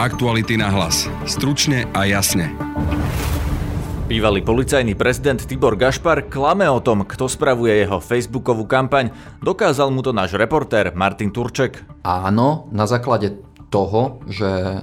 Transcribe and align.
Aktuality 0.00 0.56
na 0.56 0.72
hlas. 0.72 1.12
Stručne 1.28 1.84
a 1.92 2.08
jasne. 2.08 2.56
Bývalý 4.08 4.40
policajný 4.40 4.96
prezident 4.96 5.36
Tibor 5.36 5.76
Gašpar 5.76 6.24
klame 6.32 6.64
o 6.72 6.80
tom, 6.80 7.04
kto 7.04 7.28
spravuje 7.28 7.84
jeho 7.84 8.00
facebookovú 8.00 8.64
kampaň. 8.64 9.12
Dokázal 9.44 9.92
mu 9.92 10.00
to 10.00 10.16
náš 10.16 10.40
reportér 10.40 10.96
Martin 10.96 11.28
Turček. 11.28 11.84
Áno, 12.00 12.72
na 12.72 12.88
základe 12.88 13.44
toho, 13.68 14.24
že 14.24 14.48
e, 14.48 14.78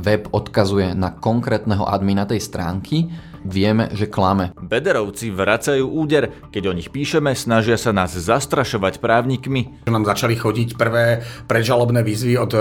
web 0.00 0.32
odkazuje 0.32 0.96
na 0.96 1.12
konkrétneho 1.12 1.84
admina 1.84 2.24
tej 2.24 2.40
stránky, 2.40 3.12
vieme, 3.44 3.92
že 3.92 4.08
klame. 4.08 4.56
Bederovci 4.58 5.30
vracajú 5.30 5.84
úder, 5.86 6.32
keď 6.50 6.72
o 6.72 6.76
nich 6.76 6.90
píšeme, 6.90 7.36
snažia 7.36 7.76
sa 7.76 7.92
nás 7.92 8.16
zastrašovať 8.16 8.98
právnikmi. 8.98 9.86
Nám 9.86 10.08
začali 10.08 10.34
chodiť 10.34 10.74
prvé 10.80 11.22
predžalobné 11.46 12.00
výzvy 12.02 12.34
od, 12.40 12.52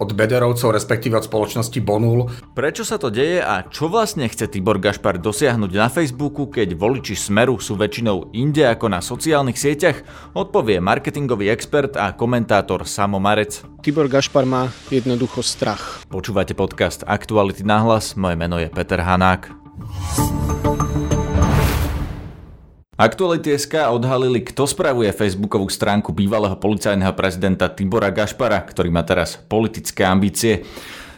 od 0.00 0.10
Bederovcov, 0.16 0.72
respektíve 0.72 1.20
od 1.20 1.28
spoločnosti 1.28 1.78
Bonul. 1.84 2.32
Prečo 2.56 2.82
sa 2.82 2.96
to 2.96 3.12
deje 3.12 3.44
a 3.44 3.62
čo 3.68 3.92
vlastne 3.92 4.26
chce 4.26 4.48
Tibor 4.48 4.80
Gašpar 4.80 5.20
dosiahnuť 5.20 5.72
na 5.76 5.88
Facebooku, 5.92 6.48
keď 6.48 6.74
voliči 6.74 7.14
Smeru 7.14 7.60
sú 7.60 7.76
väčšinou 7.76 8.32
inde 8.32 8.64
ako 8.66 8.88
na 8.88 9.04
sociálnych 9.04 9.60
sieťach, 9.60 10.02
odpovie 10.32 10.80
marketingový 10.80 11.52
expert 11.52 11.94
a 12.00 12.16
komentátor 12.16 12.88
Samo 12.88 13.20
Marec. 13.20 13.60
Tibor 13.84 14.08
Gašpar 14.08 14.48
má 14.48 14.72
jednoducho 14.88 15.44
strach. 15.44 16.06
Počúvate 16.08 16.56
podcast 16.56 17.04
Aktuality 17.04 17.66
na 17.66 17.82
hlas, 17.84 18.14
moje 18.16 18.38
meno 18.38 18.56
je 18.56 18.70
Peter 18.70 19.02
Hanák. 19.02 19.61
Aktuality.sk 23.02 23.88
odhalili, 23.90 24.44
kto 24.46 24.62
spravuje 24.62 25.10
facebookovú 25.10 25.66
stránku 25.66 26.14
bývalého 26.14 26.54
policajného 26.54 27.10
prezidenta 27.18 27.66
Tibora 27.66 28.14
Gašpara, 28.14 28.62
ktorý 28.62 28.94
má 28.94 29.02
teraz 29.02 29.34
politické 29.34 30.06
ambície. 30.06 30.62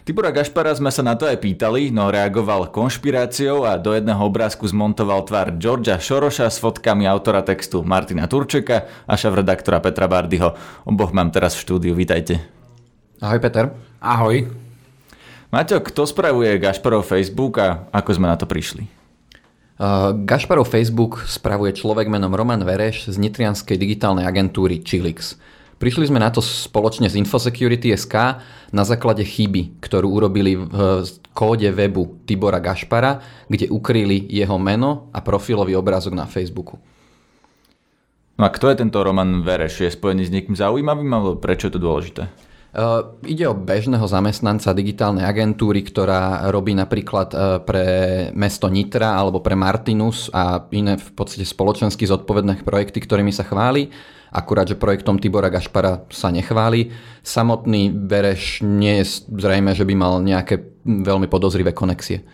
Tibora 0.06 0.32
Gašpara 0.32 0.72
sme 0.72 0.88
sa 0.88 1.04
na 1.04 1.12
to 1.12 1.28
aj 1.28 1.40
pýtali, 1.44 1.92
no 1.92 2.08
reagoval 2.08 2.72
konšpiráciou 2.72 3.68
a 3.68 3.76
do 3.76 3.92
jedného 3.92 4.20
obrázku 4.20 4.64
zmontoval 4.64 5.28
tvár 5.28 5.60
Georgia 5.60 6.00
Šoroša 6.00 6.48
s 6.48 6.56
fotkami 6.56 7.04
autora 7.04 7.44
textu 7.44 7.84
Martina 7.84 8.28
Turčeka 8.28 8.88
a 9.04 9.12
šéf-redaktora 9.16 9.84
Petra 9.84 10.08
Bardyho. 10.08 10.56
Oboch 10.88 11.12
mám 11.12 11.32
teraz 11.32 11.52
v 11.56 11.68
štúdiu, 11.68 11.92
vítajte. 11.92 12.40
Ahoj 13.20 13.40
Peter. 13.44 13.72
Ahoj. 14.00 14.63
Maťo, 15.54 15.78
kto 15.86 16.02
spravuje 16.02 16.58
Gašparov 16.58 17.06
Facebook 17.06 17.62
a 17.62 17.86
ako 17.94 18.10
sme 18.18 18.26
na 18.26 18.34
to 18.34 18.42
prišli? 18.42 18.90
Uh, 19.78 20.10
Gašparov 20.26 20.66
Facebook 20.66 21.22
spravuje 21.30 21.70
človek 21.78 22.10
menom 22.10 22.34
Roman 22.34 22.58
Vereš 22.66 23.06
z 23.06 23.22
nitrianskej 23.22 23.78
digitálnej 23.78 24.26
agentúry 24.26 24.82
Chilix. 24.82 25.38
Prišli 25.78 26.10
sme 26.10 26.18
na 26.18 26.34
to 26.34 26.42
spoločne 26.42 27.06
s 27.06 27.14
Infosecurity 27.14 27.94
SK 27.94 28.42
na 28.74 28.82
základe 28.82 29.22
chyby, 29.22 29.78
ktorú 29.78 30.10
urobili 30.10 30.58
v 30.58 31.06
kóde 31.30 31.70
webu 31.70 32.26
Tibora 32.26 32.58
Gašpara, 32.58 33.22
kde 33.46 33.70
ukryli 33.70 34.26
jeho 34.26 34.58
meno 34.58 35.06
a 35.14 35.22
profilový 35.22 35.78
obrázok 35.78 36.18
na 36.18 36.26
Facebooku. 36.26 36.82
No 38.34 38.42
a 38.42 38.50
kto 38.50 38.74
je 38.74 38.82
tento 38.82 38.98
Roman 38.98 39.46
Vereš? 39.46 39.86
Je 39.86 39.94
spojený 39.94 40.26
s 40.26 40.34
niekým 40.34 40.58
zaujímavým 40.58 41.14
alebo 41.14 41.38
prečo 41.38 41.70
je 41.70 41.78
to 41.78 41.82
dôležité? 41.82 42.26
Uh, 42.74 43.22
ide 43.22 43.46
o 43.46 43.54
bežného 43.54 44.02
zamestnanca 44.02 44.74
digitálnej 44.74 45.22
agentúry, 45.22 45.86
ktorá 45.86 46.50
robí 46.50 46.74
napríklad 46.74 47.30
uh, 47.30 47.62
pre 47.62 47.86
mesto 48.34 48.66
Nitra 48.66 49.14
alebo 49.14 49.38
pre 49.38 49.54
Martinus 49.54 50.26
a 50.34 50.58
iné 50.74 50.98
v 50.98 51.10
podstate 51.14 51.46
spoločensky 51.46 52.02
zodpovedné 52.02 52.66
projekty, 52.66 52.98
ktorými 52.98 53.30
sa 53.30 53.46
chváli. 53.46 53.94
Akurát, 54.34 54.66
že 54.66 54.74
projektom 54.74 55.22
Tibora 55.22 55.54
Gašpara 55.54 56.10
sa 56.10 56.34
nechváli. 56.34 56.90
Samotný 57.22 57.94
Bereš 57.94 58.66
nie 58.66 59.06
je 59.06 59.22
zrejme, 59.30 59.70
že 59.70 59.86
by 59.86 59.94
mal 59.94 60.18
nejaké 60.18 60.58
veľmi 60.82 61.30
podozrivé 61.30 61.70
konexie. 61.70 62.26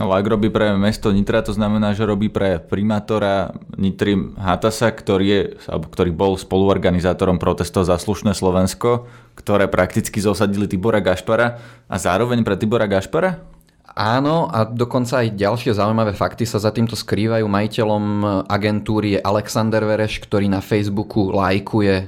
No 0.00 0.08
ak 0.08 0.24
robí 0.24 0.48
pre 0.48 0.72
mesto 0.80 1.12
Nitra, 1.12 1.44
to 1.44 1.52
znamená, 1.52 1.92
že 1.92 2.08
robí 2.08 2.32
pre 2.32 2.56
primátora 2.56 3.52
Nitry 3.76 4.32
Hatasa, 4.32 4.88
ktorý, 4.88 5.26
je, 5.28 5.40
alebo 5.68 5.92
ktorý 5.92 6.08
bol 6.08 6.40
spoluorganizátorom 6.40 7.36
protestov 7.36 7.84
za 7.84 8.00
slušné 8.00 8.32
Slovensko, 8.32 9.04
ktoré 9.36 9.68
prakticky 9.68 10.16
zosadili 10.24 10.64
Tibora 10.64 11.04
Gašpara 11.04 11.60
a 11.84 11.96
zároveň 12.00 12.40
pre 12.40 12.56
Tibora 12.56 12.88
Gašpara? 12.88 13.44
Áno, 13.90 14.46
a 14.46 14.62
dokonca 14.62 15.26
aj 15.26 15.34
ďalšie 15.34 15.74
zaujímavé 15.74 16.14
fakty 16.14 16.46
sa 16.46 16.62
za 16.62 16.70
týmto 16.70 16.94
skrývajú. 16.94 17.42
Majiteľom 17.42 18.04
agentúry 18.46 19.18
je 19.18 19.20
Alexander 19.20 19.82
Vereš, 19.82 20.22
ktorý 20.22 20.46
na 20.46 20.62
Facebooku 20.62 21.34
lajkuje 21.34 21.94
e, 21.98 22.04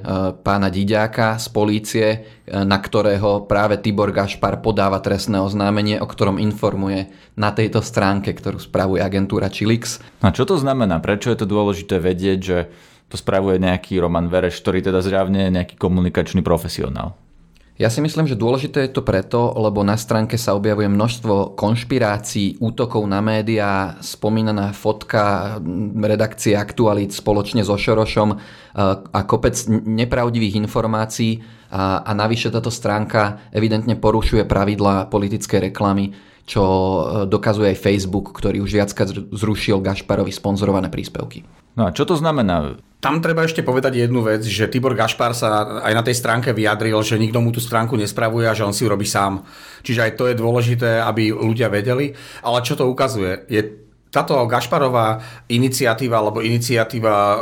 pána 0.47 0.71
Diďáka 0.71 1.43
z 1.43 1.47
polície, 1.51 2.07
e, 2.07 2.17
na 2.63 2.79
ktorého 2.79 3.51
práve 3.51 3.83
Tibor 3.83 4.15
Gašpar 4.15 4.63
podáva 4.63 5.03
trestné 5.03 5.43
oznámenie, 5.43 5.99
o 5.99 6.07
ktorom 6.07 6.39
informuje 6.39 7.11
na 7.35 7.51
tejto 7.51 7.83
stránke, 7.83 8.31
ktorú 8.31 8.63
spravuje 8.63 9.03
agentúra 9.03 9.51
Chilix. 9.51 9.99
A 10.23 10.31
čo 10.31 10.47
to 10.47 10.55
znamená? 10.63 11.03
Prečo 11.03 11.35
je 11.35 11.43
to 11.43 11.51
dôležité 11.51 11.99
vedieť, 11.99 12.39
že 12.39 12.59
to 13.11 13.19
spravuje 13.19 13.59
nejaký 13.59 13.99
Roman 13.99 14.31
Vereš, 14.31 14.63
ktorý 14.63 14.87
teda 14.87 15.03
zjavne 15.03 15.51
je 15.51 15.55
nejaký 15.59 15.75
komunikačný 15.77 16.47
profesionál? 16.47 17.19
Ja 17.83 17.91
si 17.91 17.99
myslím, 17.99 18.31
že 18.31 18.39
dôležité 18.39 18.87
je 18.87 18.95
to 18.95 19.03
preto, 19.03 19.59
lebo 19.59 19.83
na 19.83 19.99
stránke 19.99 20.39
sa 20.39 20.55
objavuje 20.55 20.87
množstvo 20.87 21.59
konšpirácií, 21.59 22.63
útokov 22.63 23.03
na 23.11 23.19
médiá, 23.19 23.99
spomínaná 23.99 24.71
fotka 24.71 25.59
redakcie 25.99 26.55
Aktualit 26.55 27.11
spoločne 27.11 27.67
so 27.67 27.75
Šorošom 27.75 28.39
a 29.11 29.21
kopec 29.27 29.59
nepravdivých 29.83 30.63
informácií. 30.63 31.43
A, 31.75 32.07
a 32.07 32.13
navyše 32.15 32.55
táto 32.55 32.71
stránka 32.71 33.51
evidentne 33.51 33.99
porušuje 33.99 34.47
pravidlá 34.47 35.11
politickej 35.11 35.75
reklamy, 35.75 36.15
čo 36.53 36.65
e, 36.65 37.03
dokazuje 37.25 37.73
aj 37.73 37.81
Facebook, 37.81 38.37
ktorý 38.37 38.61
už 38.61 38.77
viackrát 38.77 39.09
zrušil 39.09 39.81
Gašparovi 39.81 40.29
sponzorované 40.29 40.93
príspevky. 40.93 41.49
No 41.73 41.89
a 41.89 41.97
čo 41.97 42.05
to 42.05 42.13
znamená? 42.13 42.77
Tam 43.01 43.25
treba 43.25 43.49
ešte 43.49 43.65
povedať 43.65 44.05
jednu 44.05 44.21
vec, 44.21 44.45
že 44.45 44.69
Tibor 44.69 44.93
Gašpar 44.93 45.33
sa 45.33 45.81
aj 45.81 45.93
na 45.97 46.05
tej 46.05 46.13
stránke 46.21 46.53
vyjadril, 46.53 47.01
že 47.01 47.17
nikto 47.17 47.41
mu 47.41 47.51
tú 47.51 47.59
stránku 47.59 47.97
nespravuje 47.97 48.45
a 48.45 48.55
že 48.55 48.69
on 48.69 48.77
si 48.77 48.85
ju 48.85 48.93
robí 48.93 49.09
sám. 49.09 49.43
Čiže 49.81 50.01
aj 50.07 50.13
to 50.21 50.29
je 50.29 50.37
dôležité, 50.37 51.01
aby 51.01 51.33
ľudia 51.33 51.73
vedeli. 51.73 52.13
Ale 52.45 52.63
čo 52.63 52.77
to 52.77 52.87
ukazuje? 52.87 53.49
Je 53.49 53.83
táto 54.13 54.37
Gašparová 54.45 55.25
iniciatíva 55.49 56.21
alebo 56.21 56.45
iniciatíva 56.45 57.17
e, 57.17 57.37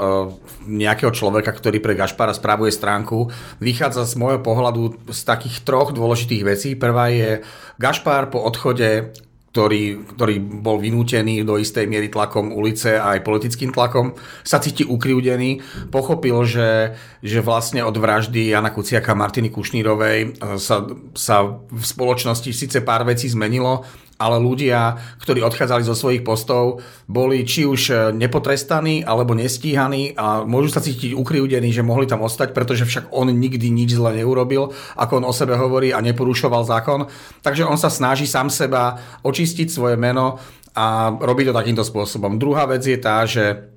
nejakého 0.70 1.10
človeka, 1.10 1.50
ktorý 1.50 1.82
pre 1.82 1.98
Gašpara 1.98 2.30
spravuje 2.30 2.70
stránku, 2.70 3.26
vychádza 3.58 4.06
z 4.06 4.14
môjho 4.14 4.38
pohľadu 4.38 5.10
z 5.10 5.20
takých 5.26 5.66
troch 5.66 5.90
dôležitých 5.90 6.46
vecí. 6.46 6.78
Prvá 6.78 7.10
je 7.10 7.42
Gašpar 7.82 8.30
po 8.30 8.46
odchode 8.46 9.10
ktorý, 9.50 10.14
ktorý 10.14 10.62
bol 10.62 10.78
vynútený 10.78 11.42
do 11.42 11.58
istej 11.58 11.90
miery 11.90 12.06
tlakom 12.06 12.54
ulice 12.54 12.94
a 12.94 13.18
aj 13.18 13.26
politickým 13.26 13.74
tlakom, 13.74 14.14
sa 14.46 14.62
cíti 14.62 14.86
ukriúdený, 14.86 15.58
pochopil, 15.90 16.46
že, 16.46 16.94
že 17.18 17.42
vlastne 17.42 17.82
od 17.82 17.98
vraždy 17.98 18.54
Jana 18.54 18.70
Kuciaka 18.70 19.10
a 19.10 19.18
Martiny 19.18 19.50
Kušnírovej 19.50 20.18
e, 20.22 20.28
sa, 20.54 20.86
sa 21.18 21.36
v 21.50 21.82
spoločnosti 21.82 22.50
síce 22.54 22.78
pár 22.86 23.02
vecí 23.02 23.26
zmenilo, 23.26 23.82
ale 24.20 24.36
ľudia, 24.36 25.00
ktorí 25.24 25.40
odchádzali 25.40 25.80
zo 25.80 25.96
svojich 25.96 26.20
postov, 26.20 26.84
boli 27.08 27.48
či 27.48 27.64
už 27.64 27.80
e, 27.88 27.94
nepotrestaní 28.12 29.00
alebo 29.00 29.32
nestíhaní 29.32 30.12
a 30.12 30.44
môžu 30.44 30.68
sa 30.76 30.84
cítiť 30.84 31.16
ukriúdení, 31.16 31.72
že 31.72 31.80
mohli 31.80 32.04
tam 32.04 32.20
ostať, 32.20 32.52
pretože 32.52 32.84
však 32.84 33.08
on 33.16 33.32
nikdy 33.32 33.72
nič 33.72 33.96
zle 33.96 34.12
neurobil, 34.20 34.76
ako 35.00 35.24
on 35.24 35.24
o 35.24 35.32
sebe 35.32 35.56
hovorí 35.56 35.96
a 35.96 36.04
neporušoval 36.04 36.68
zákon. 36.68 37.08
Takže 37.40 37.64
on 37.64 37.80
sa 37.80 37.88
snaží 37.88 38.28
sám 38.28 38.52
seba 38.52 39.00
očistiť 39.24 39.72
svoje 39.72 39.96
meno 39.96 40.36
a 40.76 41.16
robí 41.16 41.48
to 41.48 41.56
takýmto 41.56 41.82
spôsobom. 41.82 42.36
Druhá 42.36 42.68
vec 42.68 42.84
je 42.84 42.98
tá, 43.00 43.24
že 43.24 43.69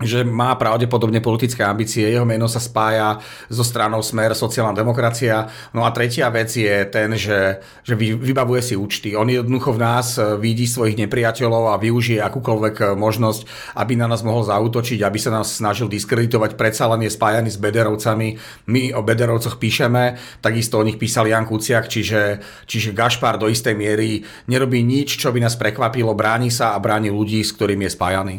že 0.00 0.24
má 0.24 0.56
pravdepodobne 0.56 1.20
politické 1.20 1.60
ambície, 1.60 2.08
jeho 2.08 2.24
meno 2.24 2.48
sa 2.48 2.56
spája 2.56 3.20
so 3.52 3.60
stranou 3.60 4.00
Smer, 4.00 4.32
sociálna 4.32 4.72
demokracia. 4.72 5.52
No 5.76 5.84
a 5.84 5.92
tretia 5.92 6.32
vec 6.32 6.48
je 6.56 6.88
ten, 6.88 7.12
že, 7.20 7.60
že 7.84 7.94
vybavuje 7.96 8.64
si 8.64 8.74
účty. 8.80 9.12
On 9.12 9.28
jednoducho 9.28 9.76
v 9.76 9.82
nás 9.84 10.16
vidí 10.40 10.64
svojich 10.64 10.96
nepriateľov 11.04 11.76
a 11.76 11.80
využije 11.80 12.24
akúkoľvek 12.24 12.96
možnosť, 12.96 13.76
aby 13.76 13.92
na 14.00 14.08
nás 14.08 14.24
mohol 14.24 14.48
zautočiť, 14.48 15.04
aby 15.04 15.18
sa 15.20 15.36
nás 15.36 15.60
snažil 15.60 15.92
diskreditovať. 15.92 16.56
Predsa 16.56 16.88
len 16.88 17.04
je 17.04 17.12
spájaný 17.12 17.52
s 17.52 17.60
Bederovcami. 17.60 18.40
My 18.72 18.96
o 18.96 19.04
Bederovcoch 19.04 19.60
píšeme, 19.60 20.16
takisto 20.40 20.80
o 20.80 20.86
nich 20.86 20.96
písal 20.96 21.28
Jan 21.28 21.44
Kuciak, 21.44 21.92
čiže, 21.92 22.40
čiže 22.64 22.96
Gašpar 22.96 23.36
do 23.36 23.52
istej 23.52 23.76
miery 23.76 24.24
nerobí 24.48 24.80
nič, 24.80 25.20
čo 25.20 25.28
by 25.28 25.44
nás 25.44 25.60
prekvapilo, 25.60 26.16
bráni 26.16 26.48
sa 26.48 26.72
a 26.72 26.80
bráni 26.80 27.12
ľudí, 27.12 27.44
s 27.44 27.52
ktorými 27.52 27.84
je 27.84 27.92
spájaný. 27.92 28.36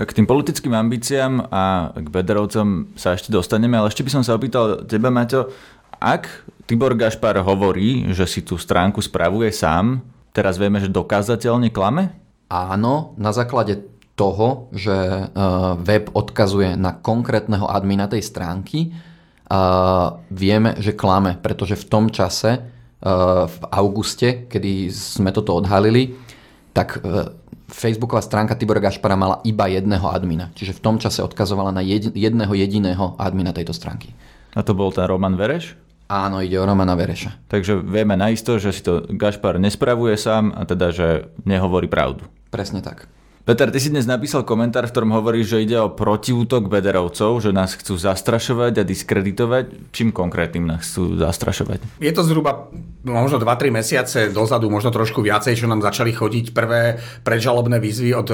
K 0.00 0.16
tým 0.16 0.24
politickým 0.24 0.72
ambíciám 0.72 1.52
a 1.52 1.92
k 1.92 2.08
Bederovcom 2.08 2.96
sa 2.96 3.12
ešte 3.12 3.28
dostaneme, 3.28 3.76
ale 3.76 3.92
ešte 3.92 4.00
by 4.00 4.10
som 4.16 4.24
sa 4.24 4.32
opýtal 4.32 4.88
teba, 4.88 5.12
Maťo, 5.12 5.52
ak 6.00 6.48
Tibor 6.64 6.96
Gašpar 6.96 7.36
hovorí, 7.44 8.08
že 8.16 8.24
si 8.24 8.40
tú 8.40 8.56
stránku 8.56 9.04
spravuje 9.04 9.52
sám, 9.52 10.00
teraz 10.32 10.56
vieme, 10.56 10.80
že 10.80 10.88
dokázateľne 10.88 11.68
klame? 11.68 12.16
Áno, 12.48 13.12
na 13.20 13.36
základe 13.36 13.84
toho, 14.16 14.72
že 14.72 14.96
e, 14.96 15.24
web 15.84 16.08
odkazuje 16.16 16.80
na 16.80 16.96
konkrétneho 16.96 17.68
admina 17.68 18.08
tej 18.08 18.24
stránky, 18.24 18.96
vieme, 20.30 20.78
že 20.78 20.94
klame, 20.94 21.34
pretože 21.34 21.74
v 21.74 21.88
tom 21.90 22.06
čase 22.14 22.62
v 23.50 23.56
auguste, 23.72 24.46
kedy 24.46 24.92
sme 24.92 25.32
toto 25.32 25.56
odhalili, 25.56 26.14
tak 26.72 27.02
e, 27.02 27.34
Facebooková 27.70 28.22
stránka 28.22 28.58
Tibora 28.58 28.82
Gašpara 28.82 29.14
mala 29.14 29.38
iba 29.46 29.70
jedného 29.70 30.06
admina. 30.10 30.50
Čiže 30.58 30.76
v 30.78 30.82
tom 30.82 30.96
čase 30.98 31.22
odkazovala 31.22 31.70
na 31.70 31.82
jedného 31.84 32.52
jediného 32.54 33.14
admina 33.18 33.54
tejto 33.54 33.74
stránky. 33.74 34.10
A 34.54 34.66
to 34.66 34.74
bol 34.74 34.90
ten 34.90 35.06
Roman 35.06 35.38
Vereš? 35.38 35.78
Áno, 36.10 36.42
ide 36.42 36.58
o 36.58 36.66
Romana 36.66 36.98
Vereša. 36.98 37.46
Takže 37.46 37.86
vieme 37.86 38.18
naisto, 38.18 38.58
že 38.58 38.74
si 38.74 38.82
to 38.82 39.06
Gašpar 39.06 39.62
nespravuje 39.62 40.18
sám 40.18 40.50
a 40.58 40.66
teda, 40.66 40.90
že 40.90 41.30
nehovorí 41.46 41.86
pravdu. 41.86 42.26
Presne 42.50 42.82
tak. 42.82 43.06
Peter, 43.40 43.72
ty 43.72 43.80
si 43.80 43.88
dnes 43.88 44.04
napísal 44.04 44.44
komentár, 44.44 44.84
v 44.84 44.92
ktorom 44.92 45.16
hovoríš, 45.16 45.56
že 45.56 45.64
ide 45.64 45.80
o 45.80 45.88
protiútok 45.88 46.68
Bederovcov, 46.68 47.40
že 47.40 47.56
nás 47.56 47.72
chcú 47.72 47.96
zastrašovať 47.96 48.72
a 48.78 48.84
diskreditovať. 48.84 49.90
Čím 49.96 50.12
konkrétnym 50.12 50.68
nás 50.68 50.84
chcú 50.84 51.16
zastrašovať? 51.16 52.04
Je 52.04 52.12
to 52.12 52.20
zhruba 52.20 52.68
možno 53.00 53.40
2-3 53.40 53.72
mesiace 53.72 54.18
dozadu, 54.28 54.68
možno 54.68 54.92
trošku 54.92 55.24
viacej, 55.24 55.56
čo 55.56 55.64
nám 55.64 55.80
začali 55.80 56.12
chodiť 56.12 56.52
prvé 56.52 57.00
predžalobné 57.24 57.80
výzvy 57.80 58.12
od, 58.12 58.28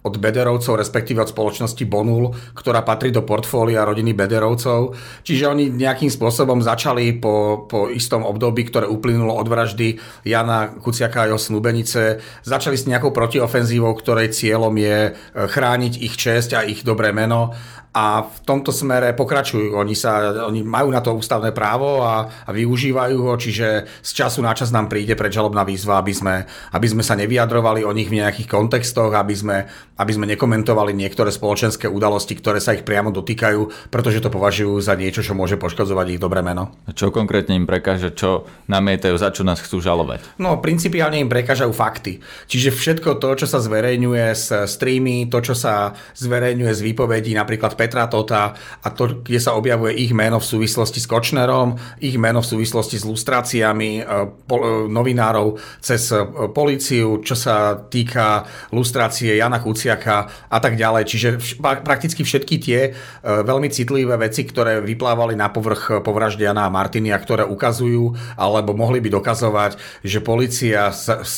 od 0.00 0.14
Bederovcov, 0.16 0.80
respektíve 0.80 1.20
od 1.20 1.28
spoločnosti 1.28 1.84
Bonul, 1.84 2.32
ktorá 2.56 2.80
patrí 2.80 3.12
do 3.12 3.20
portfólia 3.28 3.84
rodiny 3.84 4.16
Bederovcov. 4.16 4.96
Čiže 5.20 5.52
oni 5.52 5.68
nejakým 5.68 6.08
spôsobom 6.08 6.64
začali 6.64 7.12
po, 7.20 7.68
po 7.68 7.92
istom 7.92 8.24
období, 8.24 8.64
ktoré 8.64 8.88
uplynulo 8.88 9.36
od 9.36 9.52
vraždy 9.52 10.00
Jana 10.24 10.72
Kuciaka 10.80 11.28
a 11.28 11.28
jeho 11.28 11.36
snúbenice, 11.36 12.24
začali 12.40 12.80
s 12.80 12.88
nejakou 12.88 13.12
protiofenzívou, 13.12 13.92
ktorej 14.00 14.32
cieľom 14.46 14.74
je 14.78 15.10
e, 15.10 15.12
chrániť 15.34 15.98
ich 15.98 16.14
česť 16.14 16.50
a 16.54 16.60
ich 16.62 16.86
dobré 16.86 17.10
meno 17.10 17.50
a 17.96 18.28
v 18.28 18.38
tomto 18.44 18.76
smere 18.76 19.16
pokračujú. 19.16 19.72
Oni, 19.72 19.96
sa, 19.96 20.44
oni 20.44 20.60
majú 20.60 20.92
na 20.92 21.00
to 21.00 21.16
ústavné 21.16 21.56
právo 21.56 22.04
a, 22.04 22.28
a 22.28 22.50
využívajú 22.52 23.16
ho, 23.24 23.32
čiže 23.40 23.88
z 24.04 24.10
času 24.12 24.44
na 24.44 24.52
čas 24.52 24.68
nám 24.68 24.92
príde 24.92 25.16
predžalobná 25.16 25.64
výzva, 25.64 26.04
aby 26.04 26.12
sme, 26.12 26.44
aby 26.76 26.86
sme 26.92 27.00
sa 27.00 27.16
nevyjadrovali 27.16 27.88
o 27.88 27.96
nich 27.96 28.12
v 28.12 28.20
nejakých 28.20 28.52
kontextoch, 28.52 29.16
aby 29.16 29.32
sme, 29.32 29.64
aby 29.96 30.12
sme 30.12 30.28
nekomentovali 30.28 30.92
niektoré 30.92 31.32
spoločenské 31.32 31.88
udalosti, 31.88 32.36
ktoré 32.36 32.60
sa 32.60 32.76
ich 32.76 32.84
priamo 32.84 33.08
dotýkajú, 33.16 33.88
pretože 33.88 34.20
to 34.20 34.28
považujú 34.28 34.76
za 34.84 34.92
niečo, 34.92 35.24
čo 35.24 35.32
môže 35.32 35.56
poškodzovať 35.56 36.20
ich 36.20 36.20
dobré 36.20 36.44
meno. 36.44 36.76
Čo 36.92 37.08
konkrétne 37.08 37.56
im 37.56 37.64
prekáže, 37.64 38.12
čo 38.12 38.44
namietajú, 38.68 39.16
za 39.16 39.32
čo 39.32 39.40
nás 39.40 39.56
chcú 39.64 39.80
žalovať? 39.80 40.36
No, 40.36 40.60
principiálne 40.60 41.16
im 41.16 41.32
prekážajú 41.32 41.72
fakty. 41.72 42.20
Čiže 42.44 42.76
všetko 42.76 43.16
to, 43.24 43.40
čo 43.40 43.48
sa 43.48 43.56
zverejňuje 43.56 44.35
z 44.36 44.68
streamy, 44.68 45.32
to, 45.32 45.40
čo 45.40 45.56
sa 45.56 45.96
zverejňuje 46.14 46.72
z 46.76 46.84
výpovedí 46.84 47.32
napríklad 47.32 47.74
Petra 47.74 48.06
Tota 48.06 48.52
a 48.54 48.88
to, 48.92 49.24
kde 49.24 49.40
sa 49.40 49.56
objavuje 49.56 49.96
ich 49.96 50.12
meno 50.12 50.36
v 50.36 50.46
súvislosti 50.46 51.00
s 51.00 51.08
Kočnerom, 51.08 51.80
ich 52.04 52.20
meno 52.20 52.44
v 52.44 52.50
súvislosti 52.52 53.00
s 53.00 53.08
lustráciami 53.08 53.90
e, 53.98 54.02
e, 54.04 54.56
novinárov 54.92 55.56
cez 55.80 56.12
políciu, 56.52 57.24
čo 57.24 57.32
sa 57.32 57.80
týka 57.80 58.44
lustrácie 58.76 59.32
Jana 59.40 59.64
Kuciaka 59.64 60.48
a 60.52 60.58
tak 60.60 60.76
ďalej. 60.76 61.02
Čiže 61.08 61.28
prakticky 61.62 62.20
všetky 62.20 62.54
tie 62.60 62.80
veľmi 63.24 63.72
citlivé 63.72 64.14
veci, 64.20 64.44
ktoré 64.44 64.84
vyplávali 64.84 65.38
na 65.38 65.48
povrch 65.48 66.04
po 66.04 66.10
vražde 66.12 66.44
Jana 66.44 66.68
a 66.68 66.72
Martiny 66.72 67.14
a 67.14 67.22
ktoré 67.22 67.46
ukazujú 67.46 68.36
alebo 68.36 68.76
mohli 68.76 69.00
by 69.00 69.08
dokazovať, 69.08 70.02
že 70.02 70.20
policia 70.20 70.92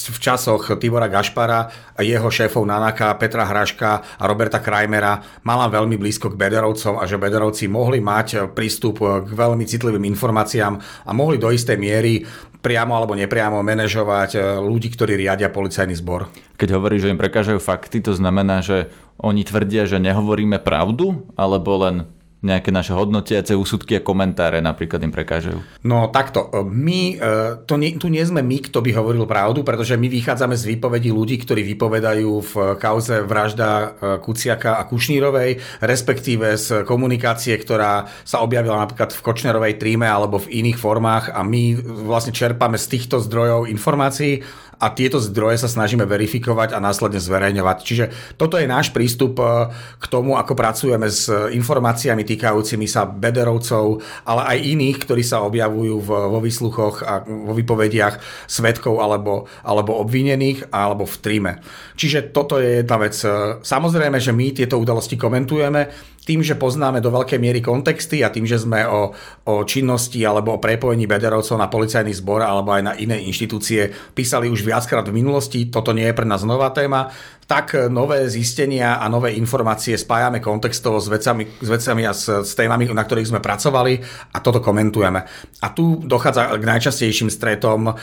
v 0.09 0.19
časoch 0.19 0.75
Tibora 0.81 1.06
Gašpara 1.06 1.61
a 1.95 2.00
jeho 2.00 2.29
šéfov 2.33 2.65
Nanaka, 2.88 3.20
Petra 3.20 3.44
Hraška 3.44 4.17
a 4.17 4.25
Roberta 4.25 4.64
Krajmera 4.64 5.20
mala 5.44 5.69
veľmi 5.69 6.00
blízko 6.00 6.32
k 6.32 6.40
Bederovcom 6.40 6.96
a 6.96 7.05
že 7.05 7.20
Bederovci 7.20 7.69
mohli 7.69 8.00
mať 8.00 8.56
prístup 8.56 9.05
k 9.05 9.29
veľmi 9.29 9.69
citlivým 9.69 10.08
informáciám 10.08 11.05
a 11.05 11.11
mohli 11.12 11.37
do 11.37 11.52
istej 11.52 11.76
miery 11.76 12.25
priamo 12.64 12.96
alebo 12.96 13.12
nepriamo 13.12 13.61
manažovať 13.61 14.31
eh, 14.35 14.43
ľudí, 14.56 14.88
ktorí 14.88 15.20
riadia 15.20 15.52
policajný 15.52 16.00
zbor. 16.00 16.32
Keď 16.56 16.69
hovorí, 16.73 16.96
že 16.96 17.12
im 17.12 17.20
prekážajú 17.20 17.61
fakty, 17.61 18.00
to 18.00 18.17
znamená, 18.17 18.64
že 18.64 18.88
oni 19.20 19.44
tvrdia, 19.44 19.85
že 19.85 20.00
nehovoríme 20.00 20.56
pravdu, 20.64 21.29
alebo 21.37 21.76
len 21.85 22.08
nejaké 22.38 22.70
naše 22.70 22.94
hodnotiace 22.94 23.58
úsudky 23.58 23.99
a 23.99 24.05
komentáre 24.05 24.62
napríklad 24.62 25.02
im 25.02 25.11
prekážajú? 25.11 25.58
No 25.82 26.06
takto, 26.14 26.46
my, 26.62 27.00
e, 27.19 27.67
to 27.67 27.75
nie, 27.75 27.99
tu 27.99 28.06
nie 28.06 28.23
sme 28.23 28.46
my, 28.46 28.62
kto 28.62 28.79
by 28.79 28.94
hovoril 28.94 29.26
pravdu, 29.26 29.67
pretože 29.67 29.99
my 29.99 30.06
vychádzame 30.06 30.55
z 30.55 30.79
výpovedí 30.79 31.11
ľudí, 31.11 31.43
ktorí 31.43 31.67
vypovedajú 31.75 32.31
v 32.38 32.55
kauze 32.79 33.26
vražda 33.26 33.69
e, 33.69 33.87
Kuciaka 34.23 34.79
a 34.79 34.87
Kušnírovej, 34.87 35.82
respektíve 35.82 36.55
z 36.55 36.87
komunikácie, 36.87 37.58
ktorá 37.58 38.06
sa 38.23 38.38
objavila 38.46 38.79
napríklad 38.79 39.11
v 39.11 39.25
Kočnerovej 39.25 39.75
tríme 39.82 40.06
alebo 40.06 40.38
v 40.38 40.62
iných 40.62 40.79
formách 40.79 41.35
a 41.35 41.43
my 41.43 41.75
vlastne 42.06 42.31
čerpame 42.31 42.79
z 42.79 42.87
týchto 42.87 43.19
zdrojov 43.19 43.67
informácií 43.67 44.46
a 44.79 44.94
tieto 44.94 45.19
zdroje 45.19 45.58
sa 45.58 45.69
snažíme 45.69 46.06
verifikovať 46.06 46.70
a 46.70 46.79
následne 46.79 47.19
zverejňovať. 47.19 47.76
Čiže 47.82 48.05
toto 48.38 48.55
je 48.56 48.70
náš 48.70 48.94
prístup 48.94 49.43
e, 49.43 49.75
k 49.99 50.05
tomu, 50.06 50.38
ako 50.38 50.55
pracujeme 50.55 51.11
s 51.11 51.26
informáciami 51.29 52.23
týkajúcimi 52.28 52.84
sa 52.84 53.08
bederovcov, 53.08 54.04
ale 54.28 54.42
aj 54.44 54.58
iných, 54.76 54.98
ktorí 55.08 55.25
sa 55.25 55.40
objavujú 55.48 55.96
vo 56.04 56.38
výsluchoch 56.44 57.00
a 57.00 57.25
vo 57.25 57.56
vypovediach 57.56 58.44
svetkov 58.44 59.00
alebo, 59.00 59.48
alebo 59.64 59.96
obvinených 60.04 60.69
alebo 60.69 61.08
v 61.08 61.16
tríme. 61.25 61.52
Čiže 61.96 62.30
toto 62.30 62.60
je 62.60 62.84
jedna 62.84 62.96
vec. 63.00 63.16
Samozrejme, 63.64 64.20
že 64.20 64.36
my 64.36 64.52
tieto 64.52 64.76
udalosti 64.76 65.16
komentujeme, 65.16 65.88
tým, 66.28 66.44
že 66.44 66.60
poznáme 66.60 67.00
do 67.00 67.08
veľkej 67.08 67.40
miery 67.40 67.64
kontexty 67.64 68.20
a 68.20 68.28
tým, 68.28 68.44
že 68.44 68.60
sme 68.60 68.84
o, 68.84 69.16
o 69.48 69.54
činnosti 69.64 70.20
alebo 70.28 70.60
o 70.60 70.62
prepojení 70.62 71.08
Bederovcov 71.08 71.56
na 71.56 71.72
policajný 71.72 72.12
zbor 72.12 72.44
alebo 72.44 72.76
aj 72.76 72.82
na 72.84 72.92
iné 73.00 73.25
inštitúcie 73.25 73.88
písali 74.12 74.52
už 74.52 74.60
viackrát 74.60 75.08
v 75.08 75.16
minulosti, 75.16 75.72
toto 75.72 75.96
nie 75.96 76.04
je 76.04 76.12
pre 76.12 76.28
nás 76.28 76.44
nová 76.44 76.69
téma, 76.69 77.08
tak 77.48 77.88
nové 77.88 78.28
zistenia 78.28 79.00
a 79.00 79.08
nové 79.08 79.32
informácie 79.40 79.96
spájame 79.96 80.36
kontextovo 80.44 81.00
s 81.00 81.08
vecami, 81.08 81.48
s 81.48 81.69
vecami 81.72 82.04
a 82.04 82.12
s, 82.12 82.28
s 82.28 82.52
témami, 82.52 82.92
na 82.92 83.00
ktorých 83.08 83.32
sme 83.32 83.40
pracovali 83.40 83.96
a 84.36 84.38
toto 84.44 84.60
komentujeme. 84.60 85.25
A 85.64 85.66
tu 85.72 85.96
dochádza 86.04 86.52
k 86.60 86.64
najčastejším 86.76 87.32
stretom 87.32 87.88
e, 87.88 87.94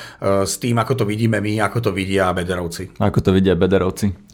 s 0.49 0.57
tým, 0.57 0.81
ako 0.81 0.97
to 0.97 1.05
vidíme 1.05 1.37
my, 1.37 1.61
ako 1.61 1.77
to 1.77 1.91
vidia 1.93 2.33
Bederovci. 2.33 2.97
Ako 2.97 3.21
to 3.21 3.29
vidia 3.29 3.53
Bederovci? 3.53 4.24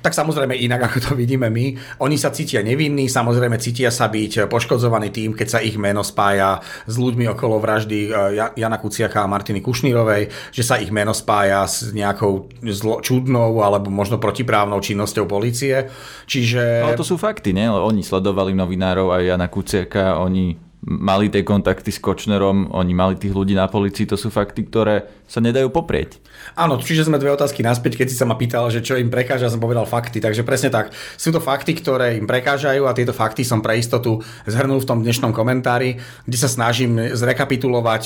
Tak 0.00 0.16
samozrejme 0.16 0.56
inak, 0.56 0.84
ako 0.90 0.98
to 1.00 1.12
vidíme 1.14 1.48
my. 1.48 1.76
Oni 2.04 2.16
sa 2.16 2.32
cítia 2.32 2.64
nevinní, 2.64 3.06
samozrejme 3.06 3.60
cítia 3.60 3.92
sa 3.92 4.08
byť 4.08 4.48
poškodzovaní 4.48 5.12
tým, 5.12 5.36
keď 5.36 5.48
sa 5.48 5.58
ich 5.60 5.76
meno 5.76 6.00
spája 6.00 6.64
s 6.88 6.94
ľuďmi 6.96 7.28
okolo 7.36 7.60
vraždy 7.60 7.98
eh, 8.08 8.56
Jana 8.56 8.78
Kuciaka 8.80 9.24
a 9.24 9.30
Martiny 9.30 9.60
Kušnírovej, 9.60 10.54
že 10.54 10.62
sa 10.64 10.80
ich 10.80 10.88
meno 10.88 11.12
spája 11.12 11.68
s 11.68 11.92
nejakou 11.92 12.48
zlo, 12.72 13.04
čudnou 13.04 13.60
alebo 13.60 13.92
možno 13.92 14.16
protiprávnou 14.16 14.80
činnosťou 14.80 15.28
policie. 15.28 15.92
Čiže... 16.24 16.84
Ale 16.88 16.98
to 16.98 17.06
sú 17.06 17.20
fakty, 17.20 17.52
nie? 17.52 17.68
Oni 17.68 18.00
sledovali 18.00 18.56
novinárov 18.56 19.12
aj 19.12 19.22
Jana 19.28 19.48
Kuciaka, 19.52 20.16
oni 20.18 20.63
mali 20.84 21.32
tie 21.32 21.40
kontakty 21.40 21.88
s 21.88 21.98
Kočnerom, 21.98 22.68
oni 22.76 22.92
mali 22.92 23.16
tých 23.16 23.32
ľudí 23.32 23.56
na 23.56 23.64
policii, 23.64 24.04
to 24.04 24.20
sú 24.20 24.28
fakty, 24.28 24.68
ktoré 24.68 25.08
sa 25.24 25.40
nedajú 25.40 25.72
poprieť. 25.72 26.20
Áno, 26.60 26.76
čiže 26.76 27.08
sme 27.08 27.16
dve 27.16 27.32
otázky 27.32 27.64
naspäť, 27.64 28.04
keď 28.04 28.06
si 28.12 28.16
sa 28.20 28.28
ma 28.28 28.36
pýtal, 28.36 28.68
že 28.68 28.84
čo 28.84 29.00
im 29.00 29.08
prekáža, 29.08 29.48
som 29.48 29.62
povedal 29.64 29.88
fakty, 29.88 30.20
takže 30.20 30.44
presne 30.44 30.68
tak. 30.68 30.92
Sú 31.16 31.32
to 31.32 31.40
fakty, 31.40 31.72
ktoré 31.72 32.20
im 32.20 32.28
prekážajú 32.28 32.84
a 32.84 32.92
tieto 32.92 33.16
fakty 33.16 33.42
som 33.48 33.64
pre 33.64 33.80
istotu 33.80 34.20
zhrnul 34.44 34.84
v 34.84 34.88
tom 34.88 35.00
dnešnom 35.00 35.32
komentári, 35.32 35.96
kde 36.28 36.38
sa 36.38 36.52
snažím 36.52 37.16
zrekapitulovať 37.16 38.02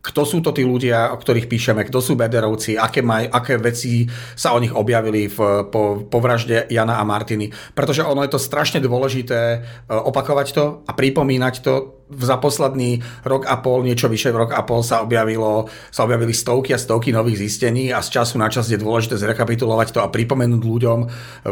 kto 0.00 0.24
sú 0.24 0.40
to 0.40 0.56
tí 0.56 0.64
ľudia, 0.64 1.12
o 1.12 1.20
ktorých 1.20 1.44
píšeme, 1.44 1.84
kto 1.84 2.00
sú 2.00 2.16
Bederovci, 2.16 2.80
aké, 2.80 3.04
maj, 3.04 3.28
aké 3.28 3.60
veci 3.60 4.08
sa 4.32 4.56
o 4.56 4.58
nich 4.58 4.72
objavili 4.72 5.28
v, 5.28 5.68
po, 5.68 6.08
po 6.08 6.18
vražde 6.24 6.64
Jana 6.72 6.96
a 6.96 7.04
Martiny. 7.04 7.52
Pretože 7.76 8.08
ono 8.08 8.24
je 8.24 8.32
to 8.32 8.40
strašne 8.40 8.80
dôležité 8.80 9.40
e, 9.40 9.58
opakovať 9.92 10.46
to 10.56 10.64
a 10.88 10.92
pripomínať 10.96 11.54
to. 11.60 11.99
Za 12.10 12.42
posledný 12.42 12.98
rok 13.22 13.46
a 13.46 13.62
pol, 13.62 13.86
niečo 13.86 14.10
vyše 14.10 14.34
rok 14.34 14.50
a 14.50 14.66
pol 14.66 14.82
sa, 14.82 15.06
objavilo, 15.06 15.70
sa 15.94 16.02
objavili 16.02 16.34
stovky 16.34 16.74
a 16.74 16.78
stovky 16.82 17.14
nových 17.14 17.46
zistení 17.46 17.94
a 17.94 18.02
z 18.02 18.18
času 18.18 18.34
na 18.42 18.50
čas 18.50 18.66
je 18.66 18.82
dôležité 18.82 19.14
zrekapitulovať 19.14 19.94
to 19.94 20.02
a 20.02 20.10
pripomenúť 20.10 20.62
ľuďom 20.66 20.98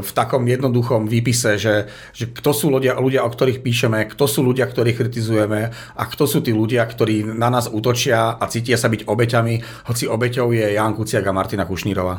v 0.02 0.10
takom 0.10 0.42
jednoduchom 0.42 1.06
výpise, 1.06 1.62
že, 1.62 1.86
že 2.10 2.26
kto 2.26 2.50
sú 2.50 2.74
ľudia, 2.74 2.98
ľudia, 2.98 3.22
o 3.22 3.30
ktorých 3.30 3.62
píšeme, 3.62 4.02
kto 4.10 4.26
sú 4.26 4.42
ľudia, 4.42 4.66
ktorých 4.66 4.98
kritizujeme 4.98 5.70
a 5.70 6.02
kto 6.10 6.26
sú 6.26 6.42
tí 6.42 6.50
ľudia, 6.50 6.82
ktorí 6.82 7.22
na 7.38 7.54
nás 7.54 7.70
útočia 7.70 8.34
a 8.34 8.44
cítia 8.50 8.74
sa 8.74 8.90
byť 8.90 9.06
obeťami, 9.06 9.86
hoci 9.86 10.10
obeťou 10.10 10.50
je 10.50 10.74
Jan 10.74 10.98
Kuciak 10.98 11.22
a 11.22 11.32
Martina 11.32 11.70
Kušnírova. 11.70 12.18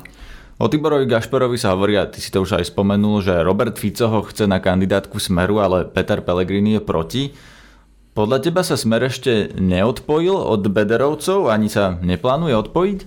O 0.59 0.67
Tiborovi 0.67 1.07
Gašperovi 1.07 1.55
sa 1.55 1.71
hovorí, 1.71 1.95
a 1.95 2.03
ty 2.03 2.19
si 2.19 2.35
to 2.35 2.43
už 2.43 2.59
aj 2.59 2.67
spomenul, 2.67 3.23
že 3.23 3.31
Robert 3.47 3.79
Fico 3.79 4.11
ho 4.11 4.27
chce 4.27 4.43
na 4.43 4.59
kandidátku 4.59 5.15
Smeru, 5.15 5.63
ale 5.63 5.87
Peter 5.87 6.19
Pellegrini 6.19 6.75
je 6.75 6.81
proti. 6.83 7.23
Podľa 8.17 8.37
teba 8.41 8.65
sa 8.65 8.75
Smer 8.75 9.05
ešte 9.05 9.53
neodpojil 9.55 10.33
od 10.33 10.65
Bederovcov, 10.65 11.47
ani 11.53 11.69
sa 11.69 11.95
neplánuje 12.01 12.57
odpojiť? 12.57 12.99